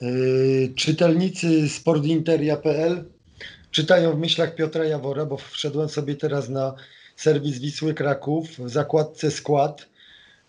Yy, 0.00 0.72
czytelnicy 0.76 1.68
sportinteria.pl 1.68 3.04
czytają 3.70 4.12
w 4.12 4.18
myślach 4.18 4.54
Piotra 4.54 4.84
Jawora, 4.84 5.26
bo 5.26 5.36
wszedłem 5.36 5.88
sobie 5.88 6.14
teraz 6.14 6.48
na 6.48 6.74
serwis 7.16 7.58
Wisły 7.58 7.94
Kraków 7.94 8.48
w 8.48 8.68
zakładce 8.68 9.30
skład. 9.30 9.86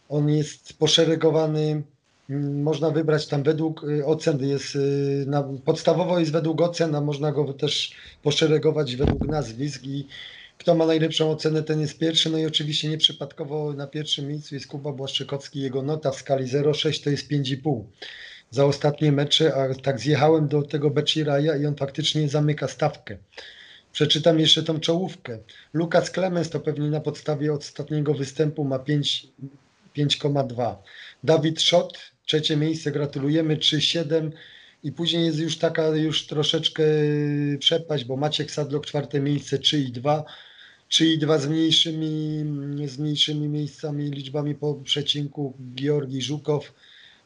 On 0.09 0.29
jest 0.29 0.77
poszeregowany, 0.77 1.83
można 2.29 2.89
wybrać 2.91 3.27
tam 3.27 3.43
według 3.43 3.83
y, 3.83 4.05
ocen, 4.05 4.45
jest 4.45 4.75
y, 4.75 5.25
na, 5.27 5.43
podstawowo 5.65 6.19
jest 6.19 6.31
według 6.31 6.61
ocen, 6.61 6.95
a 6.95 7.01
można 7.01 7.31
go 7.31 7.53
też 7.53 7.95
poszeregować 8.23 8.95
według 8.95 9.27
nazwisk 9.27 9.83
i 9.83 10.07
kto 10.57 10.75
ma 10.75 10.85
najlepszą 10.85 11.31
ocenę, 11.31 11.63
ten 11.63 11.81
jest 11.81 11.99
pierwszy. 11.99 12.29
No 12.29 12.37
i 12.37 12.45
oczywiście 12.45 12.89
nieprzypadkowo 12.89 13.73
na 13.73 13.87
pierwszym 13.87 14.27
miejscu 14.27 14.55
jest 14.55 14.67
Kuba 14.67 14.91
Błaszczykowski. 14.91 15.59
Jego 15.59 15.81
nota 15.81 16.11
w 16.11 16.15
skali 16.15 16.45
0,6 16.45 17.03
to 17.03 17.09
jest 17.09 17.31
5,5 17.31 17.83
za 18.51 18.65
ostatnie 18.65 19.11
mecze, 19.11 19.55
a 19.55 19.75
tak 19.75 19.99
zjechałem 19.99 20.47
do 20.47 20.61
tego 20.61 20.89
Beciraja 20.89 21.55
i 21.55 21.65
on 21.65 21.75
faktycznie 21.75 22.29
zamyka 22.29 22.67
stawkę. 22.67 23.17
Przeczytam 23.91 24.39
jeszcze 24.39 24.63
tą 24.63 24.79
czołówkę. 24.79 25.39
Lukas 25.73 26.11
Clemens 26.11 26.49
to 26.49 26.59
pewnie 26.59 26.89
na 26.89 26.99
podstawie 26.99 27.53
ostatniego 27.53 28.13
występu 28.13 28.63
ma 28.63 28.79
5 28.79 29.27
5,2. 29.97 30.75
Dawid 31.23 31.61
Szot, 31.61 31.97
trzecie 32.25 32.57
miejsce, 32.57 32.91
gratulujemy, 32.91 33.57
3,7 33.57 34.31
i 34.83 34.91
później 34.91 35.25
jest 35.25 35.39
już 35.39 35.57
taka 35.57 35.87
już 35.87 36.27
troszeczkę 36.27 36.83
przepaść, 37.59 38.05
bo 38.05 38.17
Maciek 38.17 38.51
Sadlok 38.51 38.85
czwarte 38.85 39.19
miejsce 39.19 39.57
3,2. 39.57 40.23
3,2 40.91 41.39
z 41.39 41.47
mniejszymi, 41.47 42.45
z 42.87 42.97
mniejszymi 42.97 43.49
miejscami, 43.49 44.11
liczbami 44.11 44.55
po 44.55 44.75
przecinku. 44.75 45.53
Georgi 45.75 46.21
Żukow, 46.21 46.73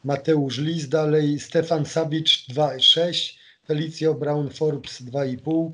Mateusz 0.04 0.58
Lis 0.58 0.88
dalej, 0.88 1.40
Stefan 1.40 1.86
Sabicz 1.86 2.46
2,6, 2.48 3.34
Felicjo 3.66 4.14
Brown 4.14 4.50
Forbes 4.50 5.02
2,5, 5.02 5.70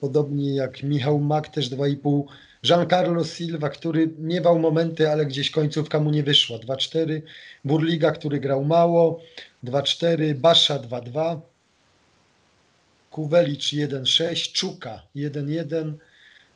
podobnie 0.00 0.54
jak 0.54 0.82
Michał 0.82 1.18
Mak 1.18 1.48
też 1.48 1.70
2,5, 1.70 2.24
Giancarlo 2.66 3.24
Silva, 3.24 3.68
który 3.68 4.10
miewał 4.18 4.58
momenty, 4.58 5.10
ale 5.10 5.26
gdzieś 5.26 5.50
końcówka 5.50 6.00
mu 6.00 6.10
nie 6.10 6.22
wyszła 6.22 6.58
2,4, 6.58 7.22
Burliga, 7.64 8.10
który 8.10 8.40
grał 8.40 8.64
mało 8.64 9.20
2,4, 9.64 10.34
Basza 10.34 10.78
2,2, 10.78 11.40
Kuwelicz 13.10 13.72
1,6, 13.72 14.52
Czuka 14.52 15.02
1,1, 15.16 15.92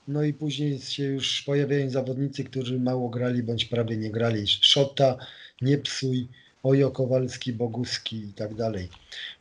no 0.09 0.23
i 0.23 0.33
później 0.33 0.81
się 0.81 1.05
już 1.05 1.43
pojawiają 1.43 1.91
zawodnicy, 1.91 2.45
którzy 2.45 2.81
mało 2.81 3.09
grali 3.09 3.43
bądź 3.43 3.65
prawie 3.65 3.97
nie 3.97 4.11
grali. 4.11 4.47
Szota, 4.47 5.17
Niepsuj, 5.63 6.29
Ojo 6.63 6.91
Kowalski, 6.91 7.53
Boguski 7.53 8.17
i 8.17 8.33
tak 8.33 8.55
dalej. 8.55 8.89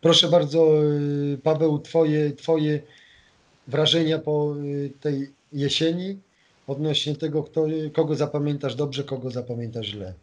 Proszę 0.01 0.27
bardzo, 0.27 0.83
y, 1.33 1.37
Paweł, 1.43 1.79
twoje, 1.79 2.31
twoje 2.31 2.81
wrażenia 3.67 4.19
po 4.19 4.55
y, 4.57 4.91
tej 5.01 5.29
jesieni 5.53 6.17
odnośnie 6.69 7.15
tego, 7.15 7.43
kto, 7.43 7.65
kogo 7.93 8.15
zapamiętasz 8.15 8.75
dobrze, 8.75 9.03
kogo 9.03 9.31
zapamiętasz 9.31 9.87
źle. 9.87 10.13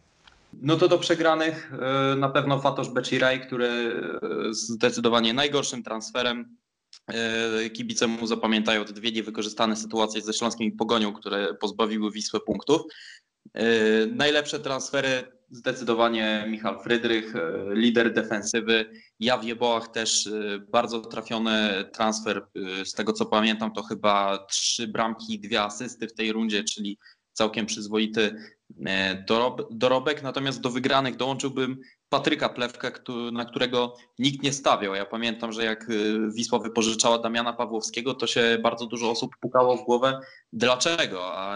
No 0.53 0.77
to 0.77 0.87
do 0.87 0.97
przegranych 0.97 1.73
e, 1.73 2.15
na 2.15 2.29
pewno 2.29 2.59
Fatosz 2.59 2.89
Beciraj, 2.89 3.41
który 3.41 3.67
e, 3.67 4.53
zdecydowanie 4.53 5.33
najgorszym 5.33 5.83
transferem. 5.83 6.57
E, 7.07 7.69
Kibice 7.69 8.07
mu 8.07 8.27
zapamiętają 8.27 8.85
te 8.85 8.93
dwie 8.93 9.11
niewykorzystane 9.11 9.75
sytuacje 9.75 10.21
ze 10.21 10.33
Śląskiem 10.33 10.67
i 10.67 10.71
Pogonią, 10.71 11.13
które 11.13 11.53
pozbawiły 11.53 12.11
Wisłę 12.11 12.39
punktów. 12.39 12.81
Najlepsze 14.11 14.59
transfery 14.59 15.36
zdecydowanie 15.49 16.45
Michał 16.49 16.83
Frydrych, 16.83 17.33
lider 17.69 18.13
defensywy. 18.13 18.91
Ja 19.19 19.37
w 19.37 19.43
Jebołach 19.43 19.87
też 19.87 20.29
bardzo 20.71 21.01
trafiony 21.01 21.85
transfer. 21.93 22.47
Z 22.83 22.93
tego 22.93 23.13
co 23.13 23.25
pamiętam, 23.25 23.73
to 23.73 23.83
chyba 23.83 24.45
trzy 24.49 24.87
bramki, 24.87 25.39
dwie 25.39 25.63
asysty 25.63 26.07
w 26.07 26.13
tej 26.13 26.31
rundzie, 26.31 26.63
czyli 26.63 26.97
całkiem 27.33 27.65
przyzwoity 27.65 28.35
dorobek. 29.71 30.23
Natomiast 30.23 30.61
do 30.61 30.69
wygranych 30.69 31.15
dołączyłbym 31.15 31.77
Patryka 32.09 32.49
Plewkę, 32.49 32.91
na 33.31 33.45
którego 33.45 33.95
nikt 34.19 34.43
nie 34.43 34.53
stawiał. 34.53 34.95
Ja 34.95 35.05
pamiętam, 35.05 35.51
że 35.51 35.63
jak 35.63 35.87
Wisła 36.33 36.59
wypożyczała 36.59 37.19
Damiana 37.19 37.53
Pawłowskiego, 37.53 38.13
to 38.13 38.27
się 38.27 38.57
bardzo 38.63 38.85
dużo 38.85 39.11
osób 39.11 39.31
pukało 39.41 39.77
w 39.77 39.85
głowę, 39.85 40.19
dlaczego? 40.53 41.37
A 41.37 41.55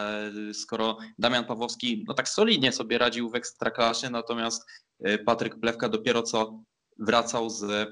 skoro 0.54 0.98
Damian 1.20 1.46
Pawłowski 1.46 2.04
no 2.08 2.14
tak 2.14 2.30
solidnie 2.30 2.72
sobie 2.72 2.98
radził 2.98 3.30
w 3.30 3.36
ekstraklasie, 3.36 4.10
natomiast 4.10 4.70
Patryk 5.26 5.60
Plewka 5.60 5.90
dopiero 5.90 6.24
co 6.24 6.60
wracał 7.00 7.50
z, 7.50 7.90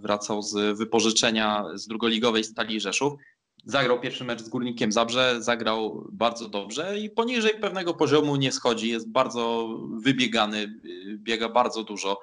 wracał 0.00 0.42
z 0.42 0.78
wypożyczenia 0.78 1.64
z 1.74 1.86
drugoligowej 1.86 2.44
Stali 2.44 2.80
Rzeszów, 2.80 3.12
Zagrał 3.64 4.00
pierwszy 4.00 4.24
mecz 4.24 4.42
z 4.42 4.48
Górnikiem 4.48 4.92
Zabrze, 4.92 5.42
zagrał 5.42 6.08
bardzo 6.12 6.48
dobrze 6.48 6.98
i 6.98 7.10
poniżej 7.10 7.54
pewnego 7.60 7.94
poziomu 7.94 8.36
nie 8.36 8.52
schodzi. 8.52 8.88
Jest 8.88 9.10
bardzo 9.10 9.68
wybiegany, 10.02 10.80
biega 11.14 11.48
bardzo 11.48 11.84
dużo. 11.84 12.20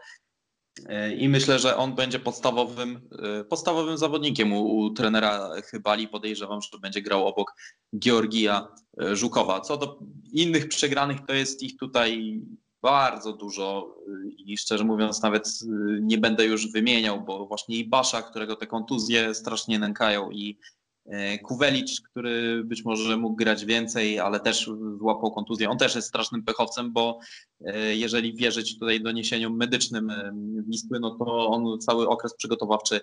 I 1.17 1.29
myślę, 1.29 1.59
że 1.59 1.77
on 1.77 1.95
będzie 1.95 2.19
podstawowym, 2.19 3.09
podstawowym 3.49 3.97
zawodnikiem 3.97 4.53
u, 4.53 4.77
u 4.77 4.89
trenera 4.89 5.49
Chybali. 5.71 6.07
Podejrzewam, 6.07 6.61
że 6.61 6.79
będzie 6.79 7.01
grał 7.01 7.27
obok 7.27 7.53
Georgija 7.99 8.67
Żukowa. 9.13 9.61
Co 9.61 9.77
do 9.77 9.99
innych 10.31 10.67
przegranych, 10.67 11.17
to 11.27 11.33
jest 11.33 11.63
ich 11.63 11.77
tutaj 11.77 12.41
bardzo 12.81 13.33
dużo 13.33 13.95
i 14.37 14.57
szczerze 14.57 14.83
mówiąc 14.83 15.21
nawet 15.21 15.49
nie 16.01 16.17
będę 16.17 16.45
już 16.45 16.71
wymieniał, 16.71 17.21
bo 17.21 17.45
właśnie 17.45 17.77
i 17.77 17.85
Basza, 17.85 18.21
którego 18.21 18.55
te 18.55 18.67
kontuzje 18.67 19.33
strasznie 19.33 19.79
nękają 19.79 20.31
i 20.31 20.57
Kuwelicz, 21.43 22.01
który 22.01 22.63
być 22.63 22.85
może 22.85 23.17
mógł 23.17 23.35
grać 23.35 23.65
więcej, 23.65 24.19
ale 24.19 24.39
też 24.39 24.69
złapał 24.99 25.31
kontuzję. 25.31 25.69
On 25.69 25.77
też 25.77 25.95
jest 25.95 26.07
strasznym 26.07 26.43
pechowcem, 26.43 26.93
bo 26.93 27.19
jeżeli 27.93 28.33
wierzyć 28.33 28.79
tutaj 28.79 29.01
doniesieniom 29.01 29.57
medycznym 29.57 30.11
Wisły, 30.67 30.99
no 30.99 31.15
to 31.15 31.47
on 31.47 31.79
cały 31.79 32.09
okres 32.09 32.35
przygotowawczy 32.35 32.99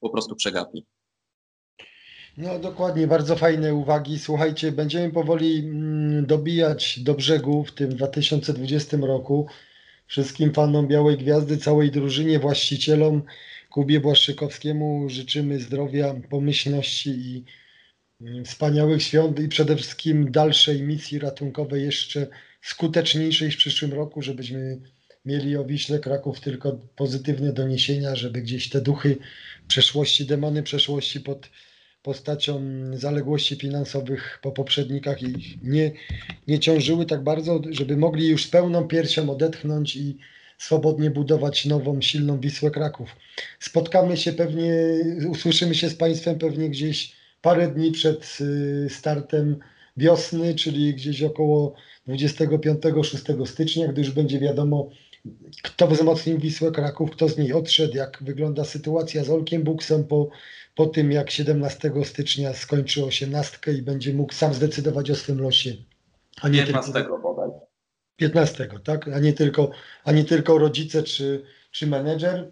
po 0.00 0.10
prostu 0.10 0.36
przegapi. 0.36 0.86
No 2.36 2.58
dokładnie, 2.58 3.06
bardzo 3.06 3.36
fajne 3.36 3.74
uwagi. 3.74 4.18
Słuchajcie, 4.18 4.72
będziemy 4.72 5.12
powoli 5.12 5.70
dobijać 6.22 7.00
do 7.00 7.14
brzegu 7.14 7.64
w 7.64 7.72
tym 7.72 7.90
2020 7.90 8.96
roku. 8.96 9.46
Wszystkim 10.06 10.52
fanom 10.52 10.88
Białej 10.88 11.18
Gwiazdy, 11.18 11.56
całej 11.56 11.90
drużynie, 11.90 12.38
właścicielom, 12.38 13.22
Kubie 13.70 14.00
Błaszczykowskiemu 14.00 15.08
życzymy 15.08 15.60
zdrowia, 15.60 16.14
pomyślności 16.30 17.10
i 17.10 17.44
wspaniałych 18.44 19.02
świąt 19.02 19.40
i 19.40 19.48
przede 19.48 19.76
wszystkim 19.76 20.30
dalszej 20.30 20.82
misji 20.82 21.18
ratunkowej 21.18 21.82
jeszcze 21.84 22.26
skuteczniejszej 22.62 23.50
w 23.50 23.56
przyszłym 23.56 23.92
roku, 23.92 24.22
żebyśmy 24.22 24.80
mieli 25.24 25.56
o 25.56 25.64
Wiśle 25.64 25.98
Kraków 25.98 26.40
tylko 26.40 26.72
pozytywne 26.96 27.52
doniesienia, 27.52 28.16
żeby 28.16 28.42
gdzieś 28.42 28.68
te 28.68 28.80
duchy 28.80 29.16
przeszłości, 29.68 30.26
demony 30.26 30.62
przeszłości 30.62 31.20
pod 31.20 31.50
postacią 32.02 32.60
zaległości 32.92 33.56
finansowych 33.56 34.38
po 34.42 34.52
poprzednikach 34.52 35.22
ich 35.22 35.62
nie, 35.62 35.92
nie 36.46 36.58
ciążyły 36.58 37.06
tak 37.06 37.24
bardzo, 37.24 37.60
żeby 37.70 37.96
mogli 37.96 38.28
już 38.28 38.46
pełną 38.46 38.88
piersią 38.88 39.30
odetchnąć 39.30 39.96
i 39.96 40.18
swobodnie 40.58 41.10
budować 41.10 41.66
nową, 41.66 42.00
silną 42.00 42.40
Wisłę 42.40 42.70
Kraków. 42.70 43.16
Spotkamy 43.60 44.16
się 44.16 44.32
pewnie, 44.32 44.74
usłyszymy 45.28 45.74
się 45.74 45.88
z 45.88 45.94
Państwem 45.94 46.38
pewnie 46.38 46.70
gdzieś 46.70 47.12
parę 47.42 47.68
dni 47.68 47.92
przed 47.92 48.38
y, 48.40 48.86
startem 48.90 49.56
wiosny, 49.96 50.54
czyli 50.54 50.94
gdzieś 50.94 51.22
około 51.22 51.74
25-6 52.08 53.46
stycznia, 53.46 53.88
gdy 53.88 54.00
już 54.00 54.10
będzie 54.10 54.38
wiadomo, 54.38 54.90
kto 55.62 55.88
wzmocnił 55.88 56.38
Wisłę 56.38 56.70
Kraków, 56.70 57.10
kto 57.10 57.28
z 57.28 57.38
niej 57.38 57.52
odszedł, 57.52 57.96
jak 57.96 58.18
wygląda 58.20 58.64
sytuacja 58.64 59.24
z 59.24 59.30
Olkiem 59.30 59.62
Buksem 59.62 60.04
po, 60.04 60.28
po 60.74 60.86
tym, 60.86 61.12
jak 61.12 61.30
17 61.30 61.92
stycznia 62.04 62.54
skończy 62.54 63.04
18 63.04 63.58
i 63.78 63.82
będzie 63.82 64.14
mógł 64.14 64.34
sam 64.34 64.54
zdecydować 64.54 65.10
o 65.10 65.14
swym 65.14 65.40
losie. 65.40 65.76
A 66.40 66.48
nie 66.48 66.64
15 66.64 66.92
tylko. 66.92 67.27
15, 68.18 68.68
tak? 68.84 69.08
A 69.08 69.18
nie 69.18 69.32
tylko, 69.32 69.70
a 70.04 70.12
nie 70.12 70.24
tylko 70.24 70.58
rodzice 70.58 71.02
czy, 71.02 71.42
czy 71.70 71.86
menedżer. 71.86 72.50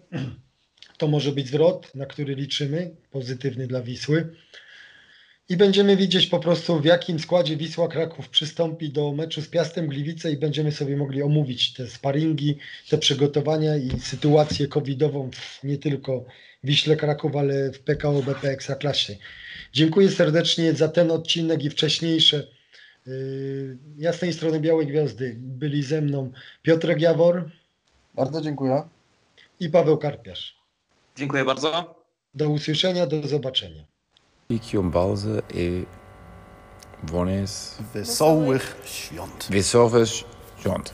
To 0.97 1.07
może 1.07 1.31
być 1.31 1.47
zwrot, 1.47 1.95
na 1.95 2.05
który 2.05 2.35
liczymy, 2.35 2.95
pozytywny 3.11 3.67
dla 3.67 3.81
Wisły. 3.81 4.35
I 5.49 5.57
będziemy 5.57 5.97
widzieć 5.97 6.27
po 6.27 6.39
prostu, 6.39 6.79
w 6.79 6.85
jakim 6.85 7.19
składzie 7.19 7.57
Wisła 7.57 7.87
Kraków 7.87 8.29
przystąpi 8.29 8.89
do 8.89 9.11
meczu 9.11 9.41
z 9.41 9.47
Piastem 9.47 9.87
Gliwice 9.87 10.31
i 10.31 10.37
będziemy 10.37 10.71
sobie 10.71 10.97
mogli 10.97 11.21
omówić 11.21 11.73
te 11.73 11.87
sparingi, 11.87 12.57
te 12.89 12.97
przygotowania 12.97 13.77
i 13.77 13.99
sytuację 13.99 14.67
covidową 14.67 15.31
w, 15.31 15.63
nie 15.63 15.77
tylko 15.77 16.25
Wiśle 16.63 16.95
Kraków, 16.95 17.35
ale 17.35 17.71
w 17.71 17.79
PKO 17.79 18.21
BP 18.21 18.49
Ekstraklasie. 18.49 19.15
Dziękuję 19.73 20.11
serdecznie 20.11 20.73
za 20.73 20.87
ten 20.87 21.11
odcinek 21.11 21.63
i 21.63 21.69
wcześniejsze. 21.69 22.47
Yy, 23.07 23.77
Ja 23.97 24.13
z 24.13 24.19
tej 24.19 24.33
strony 24.33 24.59
Białej 24.59 24.87
Gwiazdy 24.87 25.35
byli 25.39 25.83
ze 25.83 26.01
mną 26.01 26.31
Piotrek 26.61 27.01
Jawor 27.01 27.49
Bardzo 28.15 28.41
dziękuję. 28.41 28.83
i 29.59 29.69
Paweł 29.69 29.97
Karpiarz. 29.97 30.57
Dziękuję 31.15 31.45
bardzo. 31.45 31.95
Do 32.35 32.49
usłyszenia, 32.49 33.07
do 33.07 33.27
zobaczenia. 33.27 33.83
I 34.49 34.59
kiełbasy 34.59 35.41
i 35.53 35.85
wonis 37.03 37.77
Wesołych 37.93 38.75
świąt. 38.85 39.47
wesołych 39.51 40.07
świąt. 40.59 40.93